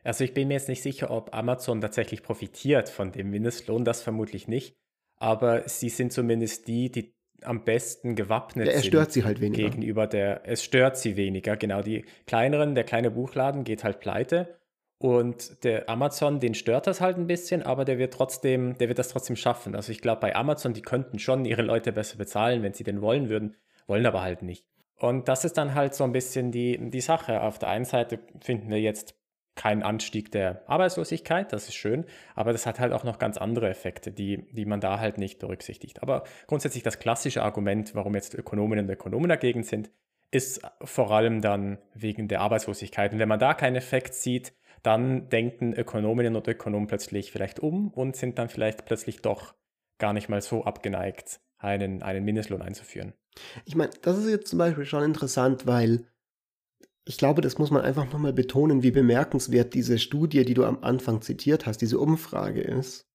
[0.03, 4.01] Also ich bin mir jetzt nicht sicher, ob Amazon tatsächlich profitiert von dem Mindestlohn, das
[4.01, 4.75] vermutlich nicht.
[5.17, 7.16] Aber sie sind zumindest die, die
[7.47, 9.69] am besten gewappnet ja, er stört sie halt weniger.
[9.69, 11.81] gegenüber der, es stört sie weniger, genau.
[11.81, 14.57] Die kleineren, der kleine Buchladen geht halt pleite
[14.99, 18.99] und der Amazon, den stört das halt ein bisschen, aber der wird trotzdem, der wird
[18.99, 19.75] das trotzdem schaffen.
[19.75, 23.01] Also ich glaube, bei Amazon, die könnten schon ihre Leute besser bezahlen, wenn sie denn
[23.01, 23.55] wollen würden,
[23.85, 24.65] wollen aber halt nicht.
[24.99, 27.41] Und das ist dann halt so ein bisschen die, die Sache.
[27.41, 29.15] Auf der einen Seite finden wir jetzt
[29.57, 33.69] keinen Anstieg der Arbeitslosigkeit, das ist schön, aber das hat halt auch noch ganz andere
[33.69, 36.01] Effekte, die, die man da halt nicht berücksichtigt.
[36.01, 39.89] Aber grundsätzlich das klassische Argument, warum jetzt Ökonominnen und Ökonomen dagegen sind,
[40.31, 43.13] ist vor allem dann wegen der Arbeitslosigkeit.
[43.13, 47.89] Und wenn man da keinen Effekt sieht, dann denken Ökonominnen und Ökonomen plötzlich vielleicht um
[47.89, 49.55] und sind dann vielleicht plötzlich doch
[49.97, 53.13] gar nicht mal so abgeneigt, einen, einen Mindestlohn einzuführen.
[53.65, 56.05] Ich meine, das ist jetzt zum Beispiel schon interessant, weil
[57.07, 60.79] ich glaube, das muss man einfach nochmal betonen, wie bemerkenswert diese Studie, die du am
[60.83, 63.07] Anfang zitiert hast, diese Umfrage ist,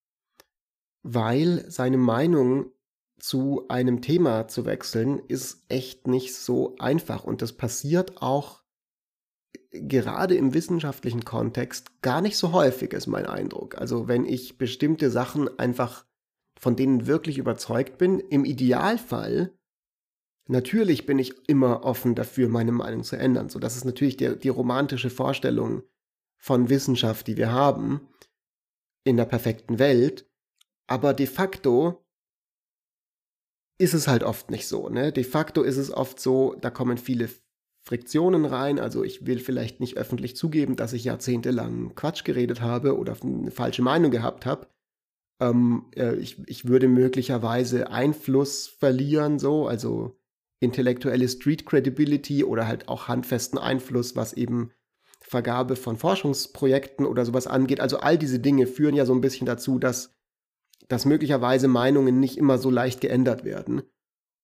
[1.03, 2.73] weil seine Meinung
[3.19, 7.25] zu einem Thema zu wechseln, ist echt nicht so einfach.
[7.25, 8.63] Und das passiert auch
[9.71, 13.77] gerade im wissenschaftlichen Kontext gar nicht so häufig, ist mein Eindruck.
[13.77, 16.07] Also wenn ich bestimmte Sachen einfach
[16.59, 19.53] von denen wirklich überzeugt bin, im Idealfall,
[20.53, 23.49] natürlich bin ich immer offen dafür, meine Meinung zu ändern.
[23.49, 25.83] So, das ist natürlich die, die romantische Vorstellung
[26.38, 28.09] von Wissenschaft, die wir haben,
[29.05, 30.31] in der perfekten Welt.
[30.87, 32.05] Aber de facto
[33.79, 34.88] ist es halt oft nicht so.
[34.88, 35.12] Ne?
[35.12, 37.29] De facto ist es oft so, da kommen viele
[37.85, 38.79] Friktionen rein.
[38.79, 43.51] Also ich will vielleicht nicht öffentlich zugeben, dass ich jahrzehntelang Quatsch geredet habe oder eine
[43.51, 44.69] falsche Meinung gehabt habe.
[45.41, 50.17] Ähm, äh, ich, ich würde möglicherweise Einfluss verlieren, so, also
[50.62, 54.70] intellektuelle Street Credibility oder halt auch handfesten Einfluss, was eben
[55.20, 57.81] Vergabe von Forschungsprojekten oder sowas angeht.
[57.81, 60.14] Also all diese Dinge führen ja so ein bisschen dazu, dass,
[60.88, 63.83] dass möglicherweise Meinungen nicht immer so leicht geändert werden.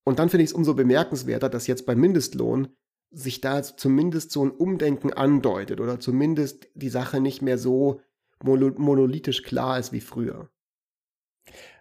[0.04, 2.68] Und dann finde ich es umso bemerkenswerter, dass jetzt beim Mindestlohn
[3.10, 8.00] sich da zumindest so ein Umdenken andeutet oder zumindest die Sache nicht mehr so
[8.42, 10.50] monolithisch klar ist wie früher.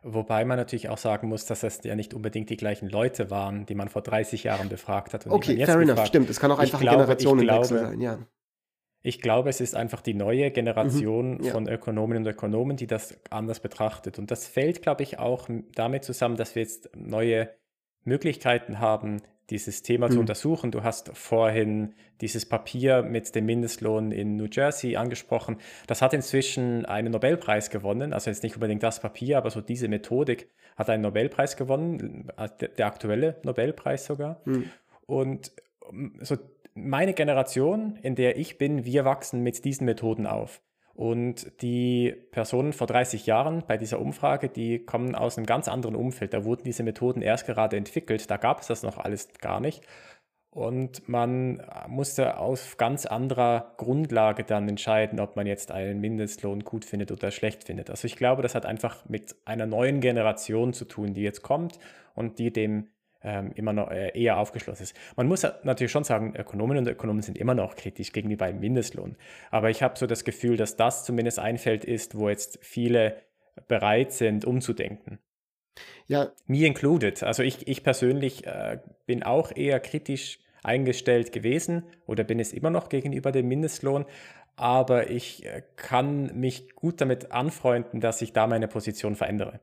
[0.09, 3.65] Wobei man natürlich auch sagen muss, dass es ja nicht unbedingt die gleichen Leute waren,
[3.65, 5.27] die man vor 30 Jahren befragt hat.
[5.27, 6.29] okay, fair enough, stimmt.
[6.29, 8.19] Es kann auch einfach glaube, ein Generationenwechsel sein, ja.
[9.03, 11.51] Ich glaube, es ist einfach die neue Generation mhm, ja.
[11.51, 14.17] von Ökonominnen und Ökonomen, die das anders betrachtet.
[14.17, 17.49] Und das fällt, glaube ich, auch damit zusammen, dass wir jetzt neue
[18.07, 20.11] Möglichkeiten haben, dieses Thema mhm.
[20.11, 20.71] zu untersuchen.
[20.71, 25.57] Du hast vorhin dieses Papier mit dem Mindestlohn in New Jersey angesprochen.
[25.87, 28.13] Das hat inzwischen einen Nobelpreis gewonnen.
[28.13, 32.29] Also jetzt nicht unbedingt das Papier, aber so diese Methodik hat einen Nobelpreis gewonnen,
[32.77, 34.41] der aktuelle Nobelpreis sogar.
[34.45, 34.69] Mhm.
[35.05, 35.51] Und
[35.89, 36.37] ähm, so
[36.73, 40.61] meine Generation, in der ich bin, wir wachsen mit diesen Methoden auf.
[40.97, 45.95] Und die Personen vor 30 Jahren bei dieser Umfrage, die kommen aus einem ganz anderen
[45.95, 46.33] Umfeld.
[46.33, 48.31] Da wurden diese Methoden erst gerade entwickelt.
[48.31, 49.83] Da gab es das noch alles gar nicht.
[50.49, 56.83] Und man musste auf ganz anderer Grundlage dann entscheiden, ob man jetzt einen Mindestlohn gut
[56.83, 57.91] findet oder schlecht findet.
[57.91, 61.77] Also ich glaube, das hat einfach mit einer neuen Generation zu tun, die jetzt kommt
[62.15, 62.87] und die dem
[63.27, 64.95] ähm, immer noch äh, eher aufgeschlossen ist.
[65.17, 69.17] Man muss natürlich schon sagen, Ökonomen und Ökonomen sind immer noch kritisch gegenüber dem Mindestlohn.
[69.51, 73.21] Aber ich habe so das Gefühl, dass das zumindest ein Feld ist, wo jetzt viele
[73.67, 75.19] bereit sind, umzudenken.
[76.07, 76.31] Ja.
[76.45, 77.21] Me included.
[77.23, 82.69] Also ich, ich persönlich äh, bin auch eher kritisch eingestellt gewesen oder bin es immer
[82.69, 84.05] noch gegenüber dem Mindestlohn.
[84.55, 89.59] Aber ich äh, kann mich gut damit anfreunden, dass ich da meine Position verändere.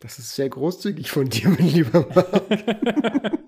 [0.00, 2.42] Das ist sehr großzügig von dir, mein lieber Marc.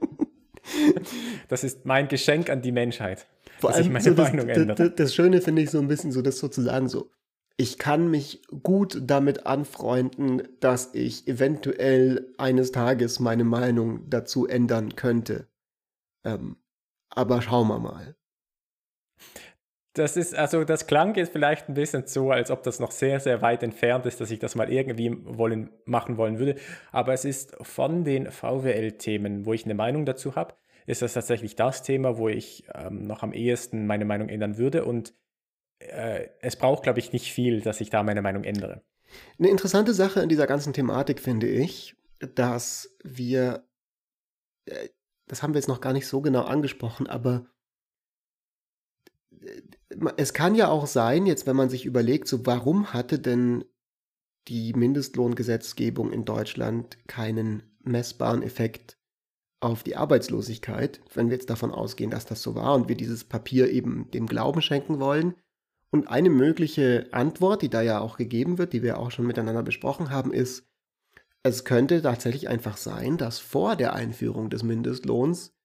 [1.48, 3.26] das ist mein Geschenk an die Menschheit.
[3.58, 4.32] Vor allem meine so das,
[4.76, 7.10] das, das, Schöne finde ich so ein bisschen so, das sozusagen so.
[7.58, 14.94] Ich kann mich gut damit anfreunden, dass ich eventuell eines Tages meine Meinung dazu ändern
[14.94, 15.48] könnte.
[16.24, 16.56] Ähm,
[17.08, 18.15] aber schauen wir mal.
[19.96, 23.18] Das ist, also das klang jetzt vielleicht ein bisschen so, als ob das noch sehr,
[23.18, 26.56] sehr weit entfernt ist, dass ich das mal irgendwie wollen, machen wollen würde.
[26.92, 30.54] Aber es ist von den VWL-Themen, wo ich eine Meinung dazu habe,
[30.86, 34.84] ist das tatsächlich das Thema, wo ich ähm, noch am ehesten meine Meinung ändern würde.
[34.84, 35.14] Und
[35.78, 38.82] äh, es braucht, glaube ich, nicht viel, dass ich da meine Meinung ändere.
[39.38, 43.66] Eine interessante Sache in dieser ganzen Thematik finde ich, dass wir
[44.66, 44.88] äh,
[45.26, 47.46] das haben wir jetzt noch gar nicht so genau angesprochen, aber
[50.16, 53.64] es kann ja auch sein, jetzt wenn man sich überlegt, so warum hatte denn
[54.48, 58.96] die Mindestlohngesetzgebung in Deutschland keinen messbaren Effekt
[59.60, 63.24] auf die Arbeitslosigkeit, wenn wir jetzt davon ausgehen, dass das so war und wir dieses
[63.24, 65.34] Papier eben dem Glauben schenken wollen.
[65.90, 69.62] Und eine mögliche Antwort, die da ja auch gegeben wird, die wir auch schon miteinander
[69.62, 70.68] besprochen haben, ist,
[71.42, 75.55] es könnte tatsächlich einfach sein, dass vor der Einführung des Mindestlohns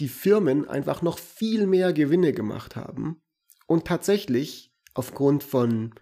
[0.00, 3.22] die Firmen einfach noch viel mehr Gewinne gemacht haben
[3.66, 5.94] und tatsächlich aufgrund von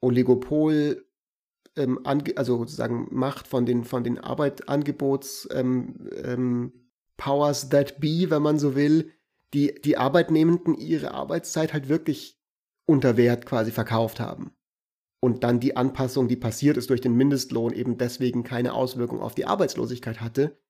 [0.00, 1.06] Oligopol,
[1.76, 6.72] ähm, also sozusagen Macht von den, von den Arbeitangebots ähm, ähm,
[7.18, 9.12] that be, wenn man so will,
[9.54, 12.40] die, die Arbeitnehmenden ihre Arbeitszeit halt wirklich
[12.86, 14.52] unter Wert quasi verkauft haben.
[15.20, 19.34] Und dann die Anpassung, die passiert ist durch den Mindestlohn, eben deswegen keine Auswirkung auf
[19.34, 20.60] die Arbeitslosigkeit hatte,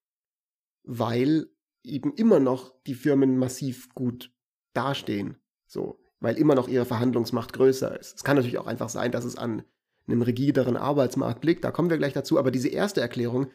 [0.85, 1.51] weil
[1.89, 4.33] eben immer noch die Firmen massiv gut
[4.73, 8.17] dastehen, so, weil immer noch ihre Verhandlungsmacht größer ist.
[8.17, 9.63] Es kann natürlich auch einfach sein, dass es an
[10.07, 13.51] einem rigideren Arbeitsmarkt liegt, da kommen wir gleich dazu, aber diese erste Erklärung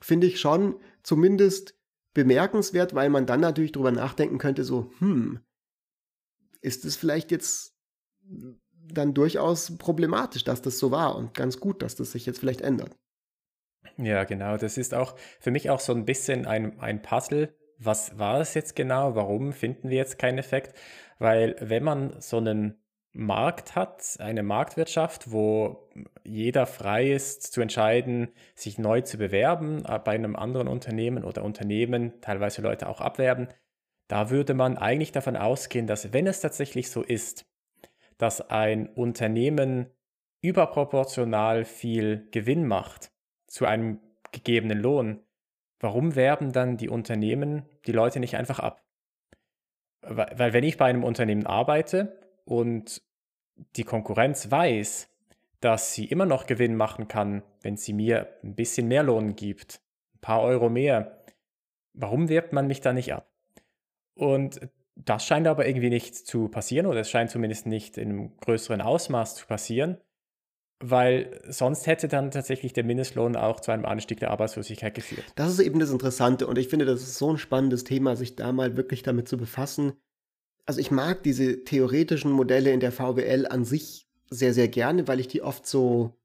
[0.00, 1.74] finde ich schon zumindest
[2.12, 5.40] bemerkenswert, weil man dann natürlich drüber nachdenken könnte, so, hm,
[6.60, 7.74] ist es vielleicht jetzt
[8.92, 12.60] dann durchaus problematisch, dass das so war und ganz gut, dass das sich jetzt vielleicht
[12.60, 12.96] ändert.
[13.96, 14.56] Ja, genau.
[14.56, 17.54] Das ist auch für mich auch so ein bisschen ein, ein Puzzle.
[17.78, 19.14] Was war es jetzt genau?
[19.14, 20.76] Warum finden wir jetzt keinen Effekt?
[21.18, 25.88] Weil wenn man so einen Markt hat, eine Marktwirtschaft, wo
[26.24, 31.44] jeder frei ist zu entscheiden, sich neu zu bewerben äh, bei einem anderen Unternehmen oder
[31.44, 33.48] Unternehmen, teilweise Leute auch abwerben,
[34.08, 37.46] da würde man eigentlich davon ausgehen, dass wenn es tatsächlich so ist,
[38.18, 39.86] dass ein Unternehmen
[40.40, 43.12] überproportional viel Gewinn macht
[43.46, 44.00] zu einem
[44.32, 45.20] gegebenen Lohn,
[45.84, 48.82] warum werben dann die Unternehmen die Leute nicht einfach ab?
[50.00, 53.02] Weil wenn ich bei einem Unternehmen arbeite und
[53.76, 55.10] die Konkurrenz weiß,
[55.60, 59.82] dass sie immer noch Gewinn machen kann, wenn sie mir ein bisschen mehr Lohn gibt,
[60.14, 61.22] ein paar Euro mehr,
[61.92, 63.30] warum wirbt man mich da nicht ab?
[64.14, 64.66] Und
[64.96, 68.80] das scheint aber irgendwie nicht zu passieren oder es scheint zumindest nicht in einem größeren
[68.80, 69.98] Ausmaß zu passieren,
[70.90, 75.24] weil sonst hätte dann tatsächlich der Mindestlohn auch zu einem Anstieg der Arbeitslosigkeit geführt.
[75.34, 78.36] Das ist eben das Interessante und ich finde, das ist so ein spannendes Thema, sich
[78.36, 79.94] da mal wirklich damit zu befassen.
[80.66, 85.20] Also ich mag diese theoretischen Modelle in der VWL an sich sehr, sehr gerne, weil
[85.20, 86.18] ich die oft so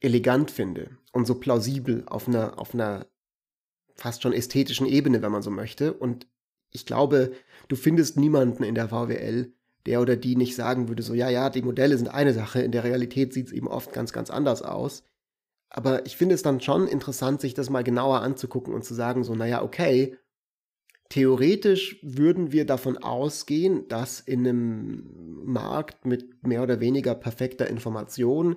[0.00, 3.06] elegant finde und so plausibel auf einer, auf einer
[3.94, 5.92] fast schon ästhetischen Ebene, wenn man so möchte.
[5.92, 6.26] Und
[6.70, 7.32] ich glaube,
[7.68, 9.52] du findest niemanden in der VWL,
[9.86, 12.72] der oder die nicht sagen würde, so, ja, ja, die Modelle sind eine Sache, in
[12.72, 15.04] der Realität sieht es eben oft ganz, ganz anders aus.
[15.70, 19.24] Aber ich finde es dann schon interessant, sich das mal genauer anzugucken und zu sagen,
[19.24, 20.16] so, naja, okay,
[21.08, 28.56] theoretisch würden wir davon ausgehen, dass in einem Markt mit mehr oder weniger perfekter Information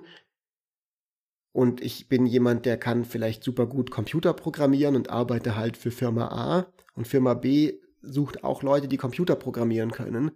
[1.56, 5.90] und ich bin jemand, der kann vielleicht super gut Computer programmieren und arbeite halt für
[5.90, 10.32] Firma A und Firma B sucht auch Leute, die Computer programmieren können.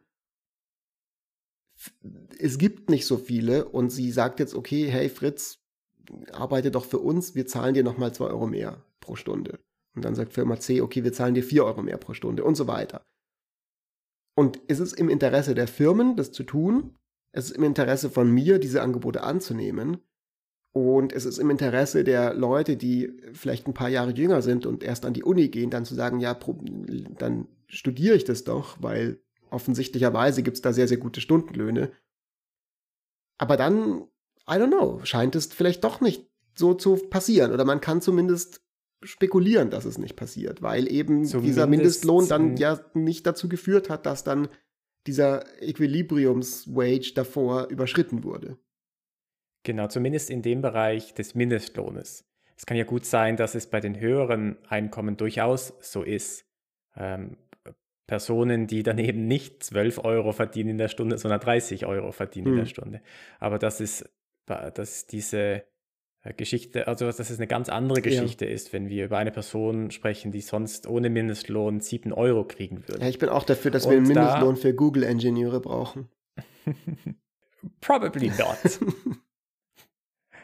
[2.38, 5.59] Es gibt nicht so viele und sie sagt jetzt, okay, hey Fritz,
[6.33, 9.61] arbeite doch für uns, wir zahlen dir nochmal zwei Euro mehr pro Stunde.
[9.95, 12.55] Und dann sagt Firma C, okay, wir zahlen dir vier Euro mehr pro Stunde und
[12.55, 13.03] so weiter.
[14.35, 16.97] Und es ist im Interesse der Firmen, das zu tun.
[17.33, 19.99] Es ist im Interesse von mir, diese Angebote anzunehmen.
[20.73, 24.85] Und es ist im Interesse der Leute, die vielleicht ein paar Jahre jünger sind und
[24.85, 26.38] erst an die Uni gehen, dann zu sagen, ja,
[27.19, 31.92] dann studiere ich das doch, weil offensichtlicherweise gibt es da sehr, sehr gute Stundenlöhne.
[33.38, 34.02] Aber dann,
[34.48, 37.52] I don't know, scheint es vielleicht doch nicht so zu passieren.
[37.52, 38.62] Oder man kann zumindest
[39.02, 43.88] spekulieren, dass es nicht passiert, weil eben Zumindest dieser Mindestlohn dann ja nicht dazu geführt
[43.88, 44.48] hat, dass dann
[45.06, 48.58] dieser Equilibriumswage davor überschritten wurde.
[49.62, 52.24] Genau, zumindest in dem Bereich des Mindestlohnes.
[52.56, 56.44] Es kann ja gut sein, dass es bei den höheren Einkommen durchaus so ist.
[56.94, 57.38] Ähm,
[58.11, 62.53] Personen, die daneben nicht 12 Euro verdienen in der Stunde, sondern 30 Euro verdienen hm.
[62.55, 62.70] in der hm.
[62.70, 63.03] Stunde.
[63.38, 64.11] Aber das ist,
[64.46, 65.62] dass diese
[66.25, 68.51] äh, Geschichte, also dass es eine ganz andere Geschichte ja.
[68.51, 73.01] ist, wenn wir über eine Person sprechen, die sonst ohne Mindestlohn 7 Euro kriegen würde.
[73.01, 76.09] Ja, ich bin auch dafür, dass Und wir einen Mindestlohn da, für Google-Ingenieure brauchen.
[77.81, 78.81] Probably not.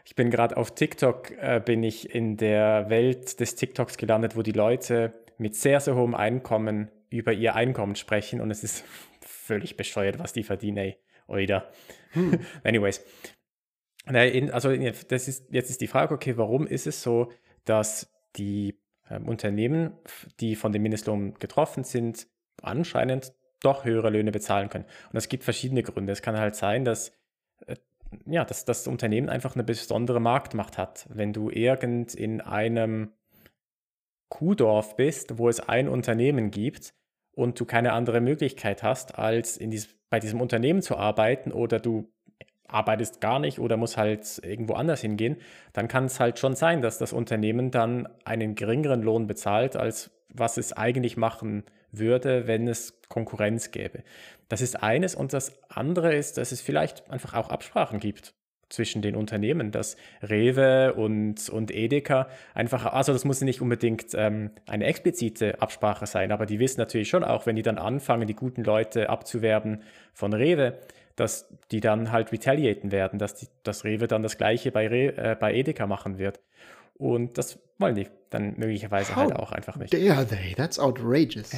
[0.04, 4.42] Ich bin gerade auf TikTok, äh, bin ich in der Welt des TikToks gelandet, wo
[4.42, 8.84] die Leute mit sehr, sehr hohem Einkommen über ihr Einkommen sprechen und es ist
[9.20, 10.96] völlig bescheuert, was die verdienen, ey.
[11.28, 11.68] Oida.
[12.10, 12.40] Hm.
[12.64, 13.04] Anyways.
[14.06, 14.72] Also
[15.08, 17.32] das ist, jetzt ist die Frage, okay, warum ist es so,
[17.64, 18.78] dass die
[19.10, 19.94] ähm, Unternehmen,
[20.38, 22.28] die von dem Mindestlohn getroffen sind,
[22.62, 24.84] anscheinend doch höhere Löhne bezahlen können.
[25.10, 26.12] Und es gibt verschiedene Gründe.
[26.12, 27.12] Es kann halt sein, dass
[27.66, 27.76] äh,
[28.26, 31.06] ja, dass das Unternehmen einfach eine besondere Marktmacht hat.
[31.10, 33.12] Wenn du irgend in einem
[34.28, 36.94] Kuhdorf bist, wo es ein Unternehmen gibt
[37.36, 41.78] und du keine andere Möglichkeit hast, als in dies, bei diesem Unternehmen zu arbeiten oder
[41.78, 42.10] du
[42.66, 45.36] arbeitest gar nicht oder musst halt irgendwo anders hingehen,
[45.72, 50.10] dann kann es halt schon sein, dass das Unternehmen dann einen geringeren Lohn bezahlt, als
[50.32, 54.02] was es eigentlich machen würde, wenn es Konkurrenz gäbe.
[54.48, 58.34] Das ist eines und das andere ist, dass es vielleicht einfach auch Absprachen gibt
[58.68, 64.50] zwischen den Unternehmen, dass Rewe und, und Edeka einfach, also das muss nicht unbedingt ähm,
[64.66, 68.34] eine explizite Absprache sein, aber die wissen natürlich schon auch, wenn die dann anfangen, die
[68.34, 70.78] guten Leute abzuwerben von Rewe,
[71.14, 75.16] dass die dann halt retaliaten werden, dass die, das Rewe dann das gleiche bei, Re,
[75.16, 76.40] äh, bei Edeka machen wird.
[76.94, 79.92] Und das wollen die dann möglicherweise How halt auch einfach nicht.
[79.92, 80.54] Dare they?
[80.54, 81.56] That's outrageous.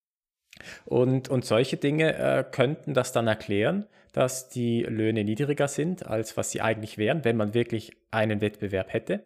[0.84, 6.36] und, und solche Dinge äh, könnten das dann erklären, dass die Löhne niedriger sind, als
[6.36, 9.24] was sie eigentlich wären, wenn man wirklich einen Wettbewerb hätte.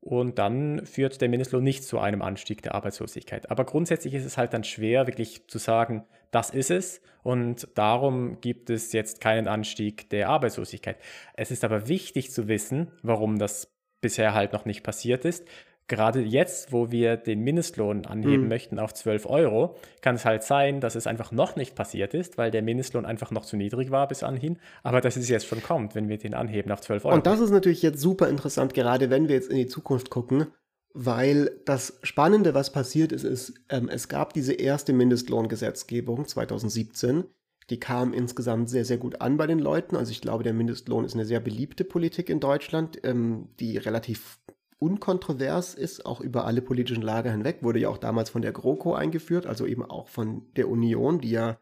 [0.00, 3.50] Und dann führt der Mindestlohn nicht zu einem Anstieg der Arbeitslosigkeit.
[3.50, 8.40] Aber grundsätzlich ist es halt dann schwer, wirklich zu sagen, das ist es und darum
[8.40, 10.98] gibt es jetzt keinen Anstieg der Arbeitslosigkeit.
[11.34, 15.46] Es ist aber wichtig zu wissen, warum das bisher halt noch nicht passiert ist.
[15.88, 18.48] Gerade jetzt, wo wir den Mindestlohn anheben mhm.
[18.48, 22.36] möchten auf 12 Euro, kann es halt sein, dass es einfach noch nicht passiert ist,
[22.36, 24.58] weil der Mindestlohn einfach noch zu niedrig war bis anhin.
[24.82, 27.14] Aber dass es jetzt schon kommt, wenn wir den anheben auf 12 Euro.
[27.14, 30.46] Und das ist natürlich jetzt super interessant, gerade wenn wir jetzt in die Zukunft gucken,
[30.92, 37.24] weil das Spannende, was passiert ist, ist, ähm, es gab diese erste Mindestlohngesetzgebung 2017
[37.70, 39.96] die kam insgesamt sehr, sehr gut an bei den Leuten.
[39.96, 44.38] Also ich glaube, der Mindestlohn ist eine sehr beliebte Politik in Deutschland, ähm, die relativ
[44.78, 47.58] unkontrovers ist, auch über alle politischen Lager hinweg.
[47.62, 51.30] Wurde ja auch damals von der GroKo eingeführt, also eben auch von der Union, die
[51.30, 51.58] ja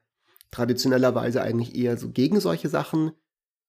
[0.50, 3.12] traditionellerweise eigentlich eher so gegen solche Sachen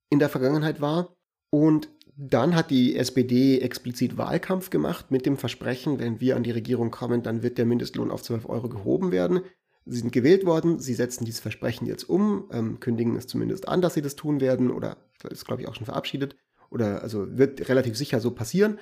[0.10, 1.16] in der Vergangenheit war.
[1.50, 6.52] Und dann hat die SPD explizit Wahlkampf gemacht mit dem Versprechen, wenn wir an die
[6.52, 9.42] Regierung kommen, dann wird der Mindestlohn auf 12 Euro gehoben werden.
[9.86, 13.82] Sie sind gewählt worden, sie setzen dieses Versprechen jetzt um, ähm, kündigen es zumindest an,
[13.82, 14.98] dass sie das tun werden, oder
[15.30, 16.36] ist, glaube ich, auch schon verabschiedet,
[16.70, 18.80] oder also wird relativ sicher so passieren.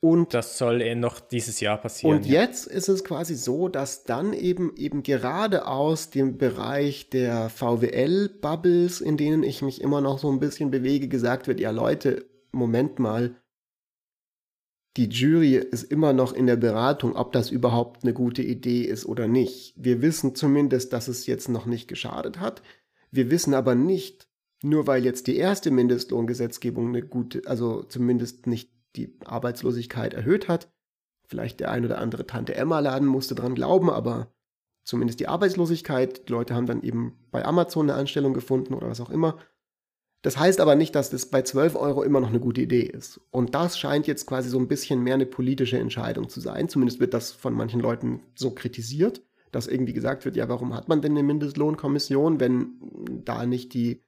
[0.00, 2.18] Und das soll eh noch dieses Jahr passieren.
[2.18, 2.42] Und ja.
[2.42, 9.00] jetzt ist es quasi so, dass dann eben eben gerade aus dem Bereich der VWL-Bubbles,
[9.00, 13.00] in denen ich mich immer noch so ein bisschen bewege, gesagt wird, ja Leute, Moment
[13.00, 13.34] mal,
[14.96, 19.04] die Jury ist immer noch in der Beratung, ob das überhaupt eine gute Idee ist
[19.06, 19.74] oder nicht.
[19.76, 22.62] Wir wissen zumindest, dass es jetzt noch nicht geschadet hat.
[23.10, 24.28] Wir wissen aber nicht,
[24.62, 30.72] nur weil jetzt die erste Mindestlohngesetzgebung eine gute, also zumindest nicht die Arbeitslosigkeit erhöht hat.
[31.26, 34.32] Vielleicht der ein oder andere Tante Emma Laden musste dran glauben, aber
[34.84, 36.28] zumindest die Arbeitslosigkeit.
[36.28, 39.38] Die Leute haben dann eben bei Amazon eine Anstellung gefunden oder was auch immer.
[40.22, 43.20] Das heißt aber nicht, dass das bei 12 Euro immer noch eine gute Idee ist.
[43.30, 46.68] Und das scheint jetzt quasi so ein bisschen mehr eine politische Entscheidung zu sein.
[46.68, 49.22] Zumindest wird das von manchen Leuten so kritisiert,
[49.52, 52.72] dass irgendwie gesagt wird, ja, warum hat man denn eine Mindestlohnkommission, wenn
[53.24, 54.02] da nicht die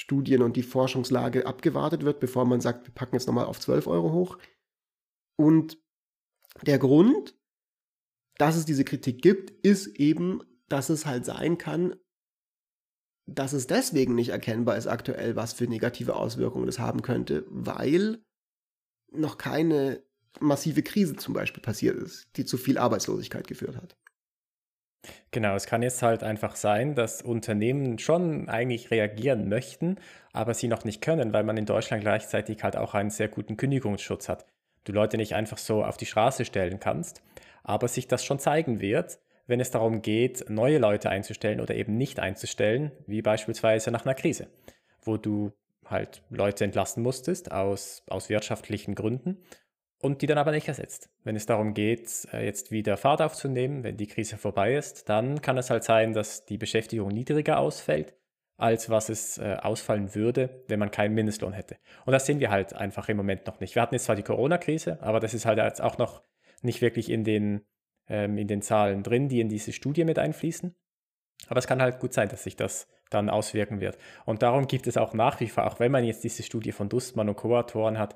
[0.00, 3.86] Studien und die Forschungslage abgewartet wird, bevor man sagt, wir packen jetzt nochmal auf 12
[3.86, 4.38] Euro hoch.
[5.36, 5.78] Und
[6.62, 7.38] der Grund,
[8.38, 11.96] dass es diese Kritik gibt, ist eben, dass es halt sein kann,
[13.26, 18.24] dass es deswegen nicht erkennbar ist aktuell, was für negative Auswirkungen das haben könnte, weil
[19.12, 20.02] noch keine
[20.40, 23.98] massive Krise zum Beispiel passiert ist, die zu viel Arbeitslosigkeit geführt hat.
[25.30, 29.96] Genau, es kann jetzt halt einfach sein, dass Unternehmen schon eigentlich reagieren möchten,
[30.32, 33.56] aber sie noch nicht können, weil man in Deutschland gleichzeitig halt auch einen sehr guten
[33.56, 34.44] Kündigungsschutz hat.
[34.84, 37.22] Du Leute nicht einfach so auf die Straße stellen kannst,
[37.62, 41.96] aber sich das schon zeigen wird, wenn es darum geht, neue Leute einzustellen oder eben
[41.96, 44.48] nicht einzustellen, wie beispielsweise nach einer Krise,
[45.02, 45.52] wo du
[45.86, 49.38] halt Leute entlassen musstest aus, aus wirtschaftlichen Gründen
[50.00, 51.10] und die dann aber nicht ersetzt.
[51.24, 55.42] Wenn es darum geht, äh, jetzt wieder Fahrt aufzunehmen, wenn die Krise vorbei ist, dann
[55.42, 58.14] kann es halt sein, dass die Beschäftigung niedriger ausfällt,
[58.56, 61.76] als was es äh, ausfallen würde, wenn man keinen Mindestlohn hätte.
[62.06, 63.74] Und das sehen wir halt einfach im Moment noch nicht.
[63.74, 66.22] Wir hatten jetzt zwar die Corona-Krise, aber das ist halt jetzt auch noch
[66.62, 67.62] nicht wirklich in den,
[68.08, 70.74] ähm, in den Zahlen drin, die in diese Studie mit einfließen.
[71.48, 73.98] Aber es kann halt gut sein, dass sich das dann auswirken wird.
[74.24, 76.88] Und darum gibt es auch nach wie vor, auch wenn man jetzt diese Studie von
[76.88, 78.14] Dustmann und Co-Autoren hat,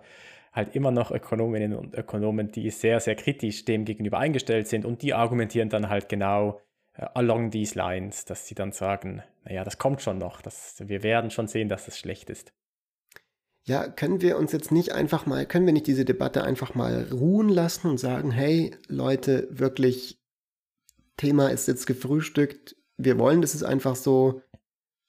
[0.55, 5.03] halt immer noch Ökonominnen und Ökonomen, die sehr, sehr kritisch dem gegenüber eingestellt sind und
[5.03, 6.61] die argumentieren dann halt genau
[6.95, 11.03] äh, along these lines, dass sie dann sagen, naja, das kommt schon noch, das, wir
[11.03, 12.53] werden schon sehen, dass es schlecht ist.
[13.67, 17.09] Ja, können wir uns jetzt nicht einfach mal, können wir nicht diese Debatte einfach mal
[17.11, 20.21] ruhen lassen und sagen, hey Leute, wirklich,
[21.17, 24.43] Thema ist jetzt gefrühstückt, wir wollen, das ist einfach so,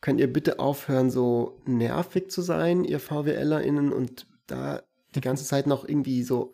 [0.02, 4.84] könnt ihr bitte aufhören, so nervig zu sein, ihr VWLerInnen, und da
[5.16, 6.54] die ganze Zeit noch irgendwie so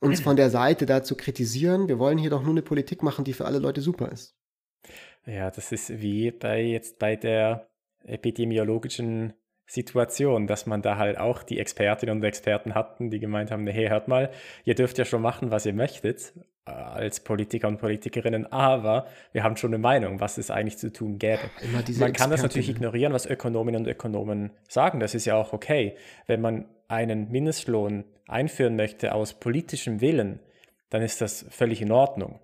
[0.00, 1.88] uns von der Seite da zu kritisieren.
[1.88, 4.36] Wir wollen hier doch nur eine Politik machen, die für alle Leute super ist.
[5.26, 7.68] Ja, das ist wie bei jetzt bei der
[8.04, 9.32] epidemiologischen
[9.66, 13.88] Situation, dass man da halt auch die Expertinnen und Experten hatten, die gemeint haben, hey,
[13.88, 14.30] hört mal,
[14.64, 16.34] ihr dürft ja schon machen, was ihr möchtet
[16.66, 20.92] äh, als Politiker und Politikerinnen, aber wir haben schon eine Meinung, was es eigentlich zu
[20.92, 21.50] tun gäbe.
[21.98, 25.96] man kann das natürlich ignorieren, was Ökonominnen und Ökonomen sagen, das ist ja auch okay.
[26.28, 30.40] Wenn man einen Mindestlohn einführen möchte aus politischem Willen,
[30.90, 32.40] dann ist das völlig in Ordnung.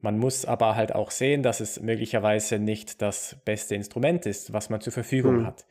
[0.00, 4.68] Man muss aber halt auch sehen, dass es möglicherweise nicht das beste Instrument ist, was
[4.68, 5.46] man zur Verfügung hm.
[5.46, 5.66] hat.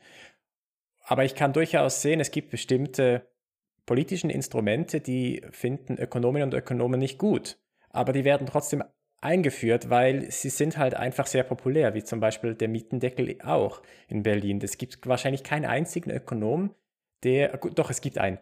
[1.04, 3.26] Aber ich kann durchaus sehen, es gibt bestimmte
[3.84, 7.58] politischen Instrumente, die finden Ökonominnen und Ökonomen nicht gut.
[7.90, 8.82] Aber die werden trotzdem
[9.20, 14.22] eingeführt, weil sie sind halt einfach sehr populär, wie zum Beispiel der Mietendeckel auch in
[14.22, 14.60] Berlin.
[14.62, 16.74] Es gibt wahrscheinlich keinen einzigen Ökonom,
[17.24, 18.38] der, gut, doch, es gibt einen.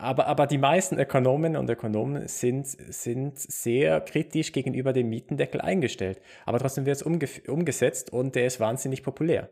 [0.00, 6.20] Aber, aber die meisten Ökonomen und Ökonomen sind, sind sehr kritisch gegenüber dem Mietendeckel eingestellt.
[6.44, 9.50] Aber trotzdem wird es umgesetzt und der ist wahnsinnig populär.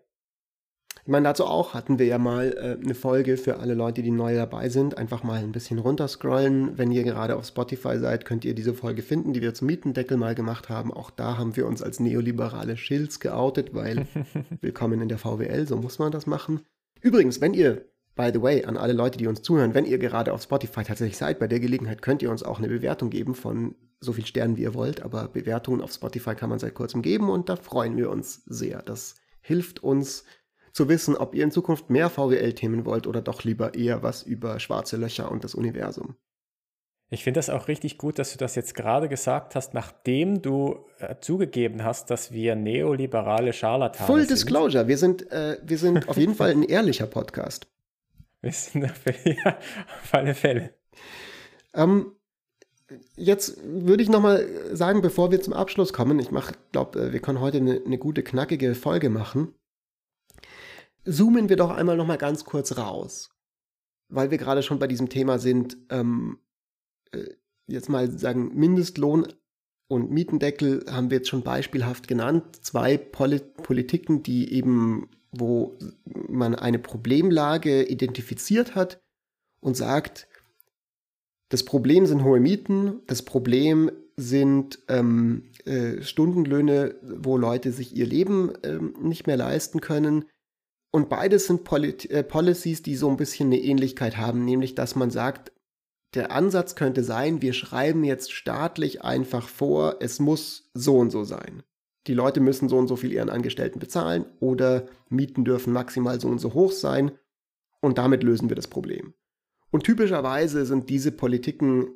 [1.07, 4.11] Ich meine, dazu auch hatten wir ja mal äh, eine Folge für alle Leute, die
[4.11, 4.99] neu dabei sind.
[4.99, 6.79] Einfach mal ein bisschen runterscrollen.
[6.79, 10.17] Wenn ihr gerade auf Spotify seid, könnt ihr diese Folge finden, die wir zum Mietendeckel
[10.17, 10.93] mal gemacht haben.
[10.93, 14.09] Auch da haben wir uns als neoliberale Schilds geoutet, weil
[14.61, 16.63] willkommen in der VWL, so muss man das machen.
[17.01, 17.85] Übrigens, wenn ihr
[18.17, 21.19] By the way, an alle Leute, die uns zuhören, wenn ihr gerade auf Spotify tatsächlich
[21.19, 24.57] seid, bei der Gelegenheit könnt ihr uns auch eine Bewertung geben von so viel Sternen,
[24.57, 25.03] wie ihr wollt.
[25.03, 28.83] Aber Bewertungen auf Spotify kann man seit kurzem geben und da freuen wir uns sehr.
[28.83, 30.25] Das hilft uns
[30.73, 34.61] zu wissen, ob ihr in Zukunft mehr VWL-Themen wollt oder doch lieber eher was über
[34.61, 36.17] schwarze Löcher und das Universum.
[37.09, 40.87] Ich finde das auch richtig gut, dass du das jetzt gerade gesagt hast, nachdem du
[40.99, 44.07] äh, zugegeben hast, dass wir neoliberale Scharlatane sind.
[44.07, 47.69] Full Disclosure, wir sind, äh, wir sind auf jeden Fall ein ehrlicher Podcast.
[48.47, 49.59] Wissen dafür, ja,
[50.03, 50.75] auf alle Fälle.
[51.75, 52.13] Ähm,
[53.17, 56.31] jetzt würde ich nochmal sagen, bevor wir zum Abschluss kommen, ich
[56.73, 59.55] glaube, äh, wir können heute eine, eine, gute, knackige Folge machen.
[61.05, 63.31] Zoomen wir doch einmal nochmal ganz kurz raus.
[64.09, 66.39] Weil wir gerade schon bei diesem Thema sind, ähm,
[67.13, 67.35] äh,
[67.67, 69.33] jetzt mal sagen, Mindestlohn
[69.89, 72.65] und Mietendeckel haben wir jetzt schon beispielhaft genannt.
[72.65, 75.09] Zwei Poli Politiken, die eben
[75.39, 75.77] wo
[76.29, 79.01] man eine Problemlage identifiziert hat
[79.61, 80.29] und sagt,
[81.49, 88.07] das Problem sind hohe Mieten, das Problem sind ähm, äh, Stundenlöhne, wo Leute sich ihr
[88.07, 90.25] Leben ähm, nicht mehr leisten können.
[90.91, 94.97] Und beides sind Polit äh, Policies, die so ein bisschen eine Ähnlichkeit haben, nämlich dass
[94.97, 95.53] man sagt,
[96.15, 101.25] der Ansatz könnte sein, wir schreiben jetzt staatlich einfach vor, es muss so und so
[101.25, 101.63] sein
[102.07, 106.29] die Leute müssen so und so viel ihren Angestellten bezahlen oder Mieten dürfen maximal so
[106.29, 107.13] und so hoch sein
[107.81, 109.15] und damit lösen wir das Problem.
[109.71, 111.89] Und typischerweise sind diese Politiken,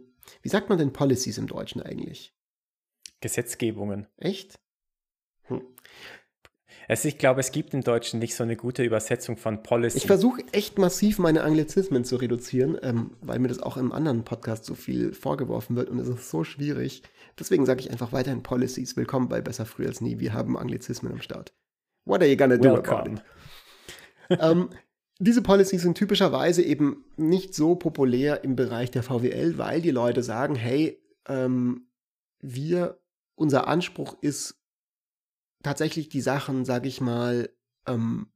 [0.43, 2.35] wie sagt man denn Policies im Deutschen eigentlich?
[3.21, 4.07] Gesetzgebungen.
[4.17, 4.59] Echt?
[5.45, 5.63] Hm.
[6.89, 9.99] Also ich glaube, es gibt im Deutschen nicht so eine gute Übersetzung von Policy.
[9.99, 14.25] Ich versuche echt massiv meine Anglizismen zu reduzieren, ähm, weil mir das auch im anderen
[14.25, 17.03] Podcast so viel vorgeworfen wird und es ist so schwierig.
[17.41, 18.99] Deswegen sage ich einfach weiterhin Policies.
[18.99, 20.18] Willkommen bei Besser früh als nie.
[20.18, 21.55] Wir haben Anglizismen am Start.
[22.05, 22.99] What are you gonna do Welcome.
[22.99, 23.22] about it?
[24.43, 24.68] ähm,
[25.18, 30.22] diese Policies sind typischerweise eben nicht so populär im Bereich der VWL, weil die Leute
[30.22, 31.88] sagen, hey, ähm,
[32.41, 33.01] wir,
[33.36, 34.62] unser Anspruch ist
[35.62, 37.49] tatsächlich die Sachen, sage ich mal,
[37.86, 38.30] ähm,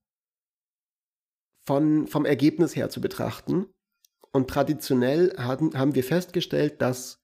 [1.66, 3.66] von, vom Ergebnis her zu betrachten.
[4.32, 7.22] Und traditionell hatten, haben wir festgestellt, dass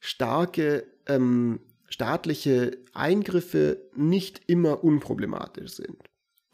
[0.00, 5.96] starke ähm, staatliche Eingriffe nicht immer unproblematisch sind.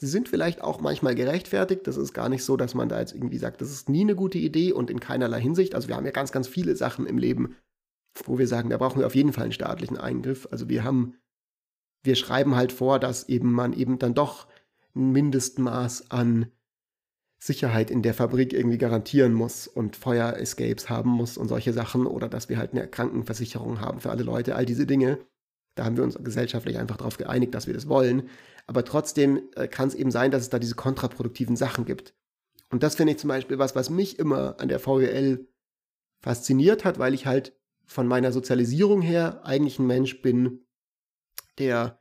[0.00, 1.86] Sie sind vielleicht auch manchmal gerechtfertigt.
[1.86, 4.16] Das ist gar nicht so, dass man da jetzt irgendwie sagt, das ist nie eine
[4.16, 5.74] gute Idee und in keinerlei Hinsicht.
[5.74, 7.57] Also wir haben ja ganz, ganz viele Sachen im Leben,
[8.24, 10.48] wo wir sagen, da brauchen wir auf jeden Fall einen staatlichen Eingriff.
[10.50, 11.16] Also wir haben
[12.05, 14.46] wir schreiben halt vor, dass eben man eben dann doch
[14.94, 16.52] ein Mindestmaß an
[17.45, 22.26] Sicherheit in der Fabrik irgendwie garantieren muss und Feuer-Escapes haben muss und solche Sachen oder
[22.26, 25.18] dass wir halt eine Krankenversicherung haben für alle Leute, all diese Dinge.
[25.74, 28.30] Da haben wir uns gesellschaftlich einfach darauf geeinigt, dass wir das wollen.
[28.66, 32.14] Aber trotzdem äh, kann es eben sein, dass es da diese kontraproduktiven Sachen gibt.
[32.70, 35.47] Und das finde ich zum Beispiel was, was mich immer an der VWL
[36.22, 40.64] fasziniert hat, weil ich halt von meiner Sozialisierung her eigentlich ein Mensch bin,
[41.59, 42.01] der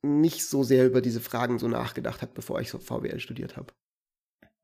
[0.00, 3.74] nicht so sehr über diese Fragen so nachgedacht hat, bevor ich so VWL studiert habe.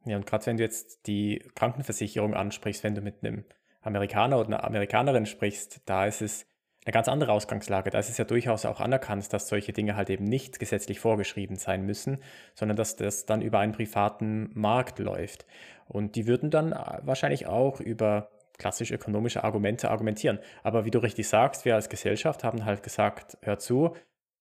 [0.06, 3.44] Ja, und gerade wenn du jetzt die Krankenversicherung ansprichst, wenn du mit einem
[3.82, 6.46] Amerikaner oder einer Amerikanerin sprichst, da ist es
[6.84, 7.90] eine ganz andere Ausgangslage.
[7.90, 11.56] Da ist es ja durchaus auch anerkannt, dass solche Dinge halt eben nicht gesetzlich vorgeschrieben
[11.56, 12.18] sein müssen,
[12.54, 15.44] sondern dass das dann über einen privaten Markt läuft.
[15.88, 16.70] Und die würden dann
[17.02, 20.38] wahrscheinlich auch über klassisch ökonomische Argumente argumentieren.
[20.62, 23.96] Aber wie du richtig sagst, wir als Gesellschaft haben halt gesagt, hör zu,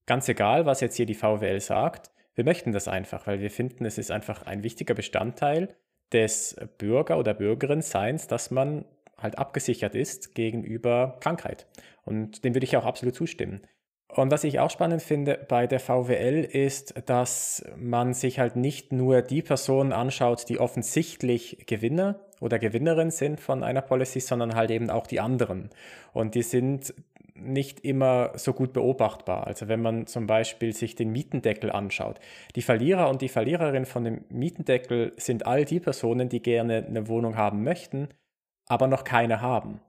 [0.05, 3.85] ganz egal, was jetzt hier die VWL sagt, wir möchten das einfach, weil wir finden,
[3.85, 5.75] es ist einfach ein wichtiger Bestandteil
[6.11, 8.85] des Bürger- oder Bürgerin-Seins, dass man
[9.17, 11.67] halt abgesichert ist gegenüber Krankheit.
[12.03, 13.61] Und dem würde ich auch absolut zustimmen.
[14.09, 18.93] Und was ich auch spannend finde bei der VWL ist, dass man sich halt nicht
[18.93, 24.71] nur die Personen anschaut, die offensichtlich Gewinner oder Gewinnerin sind von einer Policy, sondern halt
[24.71, 25.69] eben auch die anderen.
[26.13, 26.93] Und die sind
[27.35, 29.45] nicht immer so gut beobachtbar.
[29.45, 32.19] Also wenn man zum Beispiel sich den Mietendeckel anschaut.
[32.55, 37.07] Die Verlierer und die Verliererin von dem Mietendeckel sind all die Personen, die gerne eine
[37.07, 38.09] Wohnung haben möchten,
[38.67, 39.81] aber noch keine haben.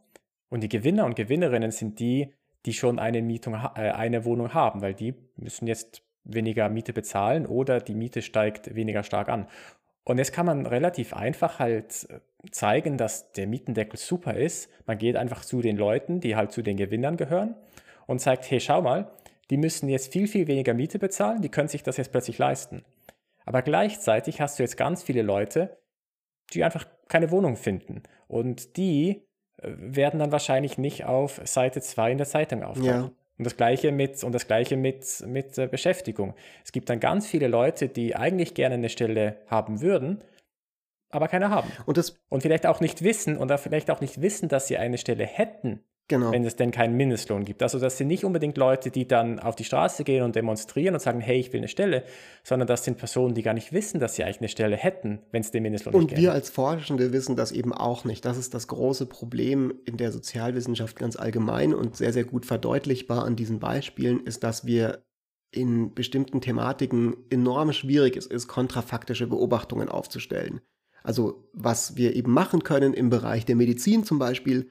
[0.48, 2.32] Und die Gewinner und Gewinnerinnen sind die,
[2.66, 7.46] die schon eine, Mietung, äh, eine Wohnung haben, weil die müssen jetzt weniger Miete bezahlen
[7.46, 9.46] oder die Miete steigt weniger stark an.
[10.06, 12.20] Und jetzt kann man relativ einfach halt äh,
[12.52, 14.70] zeigen, dass der Mietendeckel super ist.
[14.86, 17.56] Man geht einfach zu den Leuten, die halt zu den Gewinnern gehören
[18.06, 19.10] und zeigt, hey, schau mal,
[19.50, 22.84] die müssen jetzt viel, viel weniger Miete bezahlen, die können sich das jetzt plötzlich leisten.
[23.44, 25.76] Aber gleichzeitig hast du jetzt ganz viele Leute,
[26.52, 28.04] die einfach keine Wohnung finden.
[28.28, 29.26] Und die
[29.56, 32.86] äh, werden dann wahrscheinlich nicht auf Seite 2 in der Zeitung auftauchen.
[32.86, 33.10] Ja.
[33.38, 36.34] Und das gleiche mit, und das gleiche mit, mit äh, Beschäftigung.
[36.64, 40.22] Es gibt dann ganz viele Leute, die eigentlich gerne eine Stelle haben würden,
[41.10, 41.70] aber keine haben.
[41.84, 44.98] Und, das, und vielleicht auch nicht wissen oder vielleicht auch nicht wissen, dass sie eine
[44.98, 46.30] Stelle hätten, Genau.
[46.30, 47.64] wenn es denn keinen Mindestlohn gibt.
[47.64, 51.00] Also das sind nicht unbedingt Leute, die dann auf die Straße gehen und demonstrieren und
[51.00, 52.04] sagen, hey, ich will eine Stelle,
[52.44, 55.40] sondern das sind Personen, die gar nicht wissen, dass sie eigentlich eine Stelle hätten, wenn
[55.40, 56.18] es den Mindestlohn und nicht gibt.
[56.18, 58.24] Und wir als Forschende wissen das eben auch nicht.
[58.24, 63.24] Das ist das große Problem in der Sozialwissenschaft ganz allgemein und sehr, sehr gut verdeutlichbar
[63.24, 65.02] an diesen Beispielen ist, dass wir
[65.50, 70.60] in bestimmten Thematiken enorm schwierig es ist, kontrafaktische Beobachtungen aufzustellen.
[71.02, 74.70] Also was wir eben machen können im Bereich der Medizin zum Beispiel,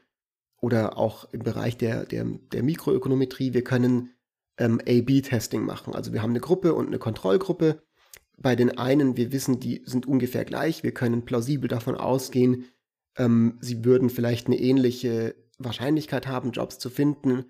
[0.66, 4.16] oder auch im Bereich der, der, der Mikroökonometrie, wir können
[4.57, 5.93] ähm, A-B-Testing machen.
[5.93, 7.84] Also wir haben eine Gruppe und eine Kontrollgruppe.
[8.36, 10.82] Bei den einen, wir wissen, die sind ungefähr gleich.
[10.82, 12.66] Wir können plausibel davon ausgehen,
[13.16, 17.45] ähm, sie würden vielleicht eine ähnliche Wahrscheinlichkeit haben, Jobs zu finden,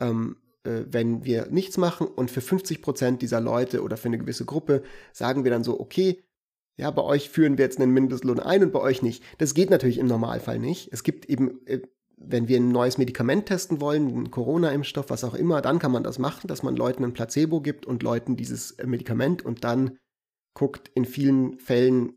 [0.00, 2.08] ähm, äh, wenn wir nichts machen.
[2.08, 5.78] Und für 50 Prozent dieser Leute oder für eine gewisse Gruppe sagen wir dann so,
[5.78, 6.20] okay,
[6.76, 9.22] ja, bei euch führen wir jetzt einen Mindestlohn ein und bei euch nicht.
[9.38, 10.92] Das geht natürlich im Normalfall nicht.
[10.92, 11.80] Es gibt eben äh,
[12.28, 16.02] wenn wir ein neues Medikament testen wollen, einen Corona-Impfstoff, was auch immer, dann kann man
[16.02, 19.98] das machen, dass man Leuten ein Placebo gibt und Leuten dieses äh, Medikament und dann
[20.54, 22.14] guckt, in vielen Fällen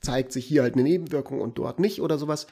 [0.00, 2.46] zeigt sich hier halt eine Nebenwirkung und dort nicht oder sowas.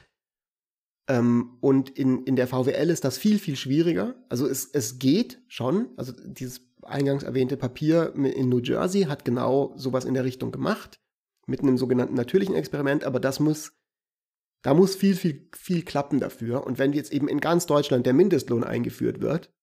[1.07, 4.15] Ähm, und in, in der VWL ist das viel, viel schwieriger.
[4.29, 5.89] Also es, es geht schon.
[5.97, 10.99] Also dieses eingangs erwähnte Papier in New Jersey hat genau sowas in der Richtung gemacht,
[11.45, 13.78] mit einem sogenannten natürlichen Experiment, aber das muss
[14.61, 16.65] da muss viel, viel, viel klappen dafür.
[16.65, 19.53] Und wenn jetzt eben in ganz Deutschland der Mindestlohn eingeführt wird,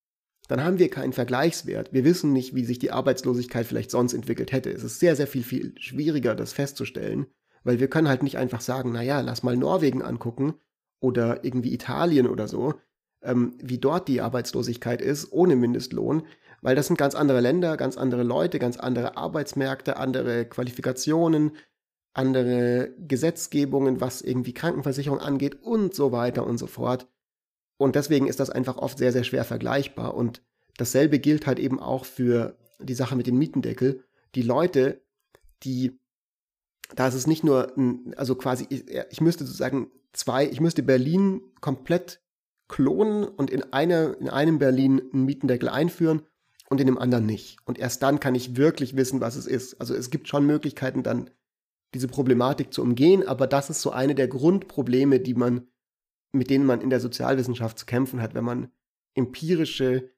[0.49, 1.93] dann haben wir keinen Vergleichswert.
[1.93, 4.71] Wir wissen nicht, wie sich die Arbeitslosigkeit vielleicht sonst entwickelt hätte.
[4.71, 7.27] Es ist sehr, sehr viel, viel schwieriger, das festzustellen,
[7.65, 10.55] weil wir können halt nicht einfach sagen, naja, lass mal Norwegen angucken
[11.01, 12.75] oder irgendwie Italien oder so,
[13.23, 16.23] ähm, wie dort die Arbeitslosigkeit ist, ohne Mindestlohn,
[16.63, 21.53] weil das sind ganz andere Länder, ganz andere Leute, ganz andere Arbeitsmärkte, andere Qualifikationen,
[22.17, 27.09] andere Gesetzgebungen, was irgendwie Krankenversicherung angeht und so weiter und so fort.
[27.77, 30.15] Und deswegen ist das einfach oft sehr, sehr schwer vergleichbar.
[30.15, 30.43] Und
[30.79, 34.03] dasselbe gilt halt eben auch für die Sache mit dem Mietendeckel.
[34.35, 35.03] Die Leute,
[35.63, 35.99] die,
[36.95, 40.83] da ist es nicht nur, ein, also quasi, ich, ich müsste sozusagen zwei, ich müsste
[40.83, 42.23] Berlin komplett
[42.69, 46.23] klonen und in, eine, in einem Berlin einen Mietendeckel einführen
[46.71, 47.59] und in dem anderen nicht.
[47.67, 49.81] Und erst dann kann ich wirklich wissen, was es ist.
[49.81, 51.31] Also es gibt schon Möglichkeiten, dann
[51.97, 55.67] diese Problematik zu umgehen, aber das ist so eine der Grundprobleme, die man
[56.37, 58.71] mit denen man in der Sozialwissenschaft zu kämpfen hat, wenn man
[59.15, 60.11] empirische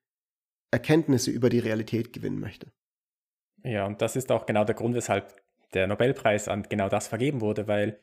[0.71, 2.73] Erkenntnisse über die Realität gewinnen möchte.
[3.65, 5.41] Ja, und das ist auch genau der Grund, weshalb
[5.75, 8.01] der Nobelpreis an genau das vergeben wurde, weil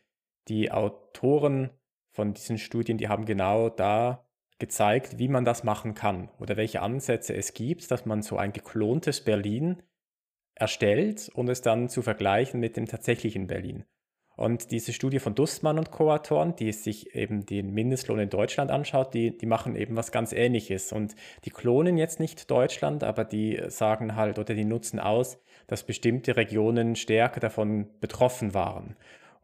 [0.48, 1.70] die Autoren
[2.12, 4.26] von diesen Studien, die haben genau da
[4.60, 8.54] gezeigt, wie man das machen kann oder welche Ansätze es gibt, dass man so ein
[8.54, 9.84] geklontes Berlin
[10.56, 13.86] erstellt und es dann zu vergleichen mit dem tatsächlichen Berlin.
[14.38, 19.14] Und diese Studie von Dustmann und Co-Autoren, die sich eben den Mindestlohn in Deutschland anschaut,
[19.14, 20.92] die, die machen eben was ganz Ähnliches.
[20.92, 25.38] Und die klonen jetzt nicht Deutschland, aber die sagen halt oder die nutzen aus,
[25.68, 28.98] dass bestimmte Regionen stärker davon betroffen waren.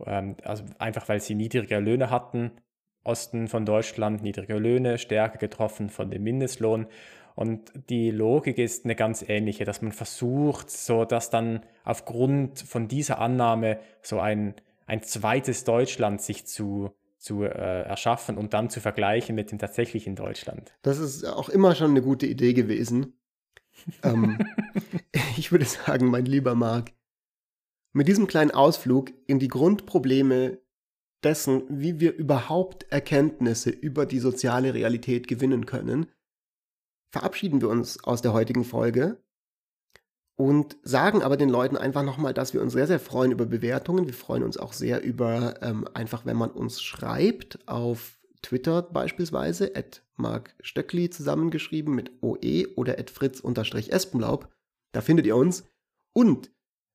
[0.06, 2.52] Ähm, also einfach weil sie niedrige Löhne hatten,
[3.04, 6.86] Osten von Deutschland niedrige Löhne, stärker getroffen von dem Mindestlohn.
[7.42, 12.88] Und die Logik ist eine ganz ähnliche, dass man versucht, so dass dann aufgrund von
[12.88, 14.54] dieser Annahme so ein
[14.92, 20.18] ein zweites Deutschland sich zu, zu äh, erschaffen und dann zu vergleichen mit dem tatsächlichen
[20.18, 20.74] Deutschland.
[20.82, 23.14] Das ist auch immer schon eine gute Idee gewesen.
[24.04, 24.38] ähm,
[25.38, 26.92] ich würde sagen, mein lieber Marc,
[27.94, 30.60] mit diesem kleinen Ausflug in die Grundprobleme
[31.24, 36.08] dessen, wie wir überhaupt Erkenntnisse über die soziale Realität gewinnen können,
[37.12, 39.18] verabschieden wir uns aus der heutigen Folge
[40.36, 44.08] und sagen aber den Leuten einfach nochmal, dass wir uns sehr, sehr freuen über Bewertungen.
[44.08, 49.76] Wir freuen uns auch sehr über ähm, einfach, wenn man uns schreibt auf Twitter beispielsweise,
[49.76, 54.50] at Mark Stöckli zusammengeschrieben mit OE oder at Fritz-Espenlaub.
[54.94, 55.66] Da findet ihr uns.
[56.14, 56.52] Und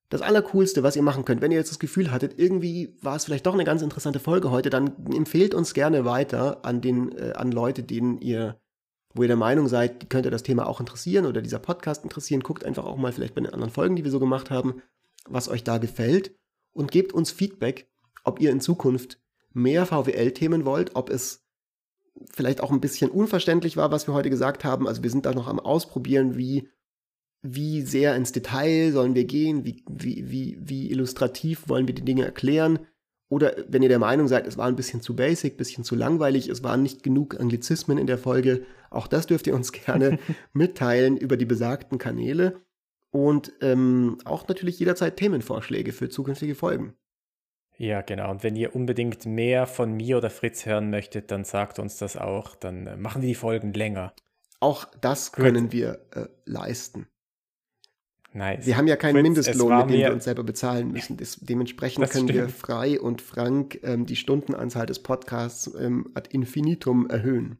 [0.08, 3.24] das Allercoolste, was ihr machen könnt, wenn ihr jetzt das Gefühl hattet, irgendwie war es
[3.24, 7.32] vielleicht doch eine ganz interessante Folge heute, dann empfehlt uns gerne weiter an den, äh,
[7.34, 8.60] an Leute, denen ihr
[9.16, 12.64] wo ihr der Meinung seid, könnte das Thema auch interessieren oder dieser Podcast interessieren, guckt
[12.64, 14.82] einfach auch mal vielleicht bei den anderen Folgen, die wir so gemacht haben,
[15.26, 16.34] was euch da gefällt
[16.72, 17.88] und gebt uns Feedback,
[18.24, 19.20] ob ihr in Zukunft
[19.52, 21.46] mehr VWL-Themen wollt, ob es
[22.32, 24.86] vielleicht auch ein bisschen unverständlich war, was wir heute gesagt haben.
[24.86, 26.68] Also wir sind da noch am Ausprobieren, wie,
[27.42, 32.04] wie sehr ins Detail sollen wir gehen, wie, wie, wie, wie illustrativ wollen wir die
[32.04, 32.80] Dinge erklären.
[33.28, 35.96] Oder wenn ihr der Meinung seid, es war ein bisschen zu basic, ein bisschen zu
[35.96, 40.18] langweilig, es waren nicht genug Anglizismen in der Folge, auch das dürft ihr uns gerne
[40.52, 42.60] mitteilen über die besagten Kanäle.
[43.10, 46.94] Und ähm, auch natürlich jederzeit Themenvorschläge für zukünftige Folgen.
[47.78, 48.30] Ja, genau.
[48.30, 52.16] Und wenn ihr unbedingt mehr von mir oder Fritz hören möchtet, dann sagt uns das
[52.16, 52.54] auch.
[52.54, 54.14] Dann äh, machen wir die Folgen länger.
[54.60, 55.72] Auch das können Gut.
[55.72, 57.06] wir äh, leisten.
[58.36, 58.66] Nice.
[58.66, 61.16] Wir haben ja keinen Fritz, Mindestlohn, mit dem wir uns selber bezahlen müssen.
[61.16, 62.42] Das, dementsprechend das können stimmt.
[62.42, 67.58] wir frei und frank ähm, die Stundenanzahl des Podcasts ähm, ad infinitum erhöhen.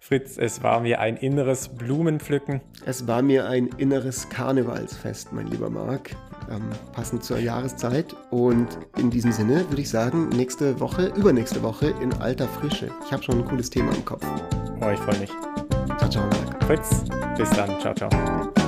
[0.00, 2.60] Fritz, es war mir ein inneres Blumenpflücken.
[2.86, 6.16] Es war mir ein inneres Karnevalsfest, mein lieber Marc.
[6.50, 8.16] Ähm, passend zur Jahreszeit.
[8.30, 8.66] Und
[8.98, 12.90] in diesem Sinne würde ich sagen, nächste Woche, übernächste Woche in alter Frische.
[13.06, 14.26] Ich habe schon ein cooles Thema im Kopf.
[14.80, 15.30] Oh, ich freue mich.
[15.98, 16.64] Ciao, ciao, Marc.
[16.64, 17.04] Fritz,
[17.36, 17.78] bis dann.
[17.80, 18.61] Ciao, ciao.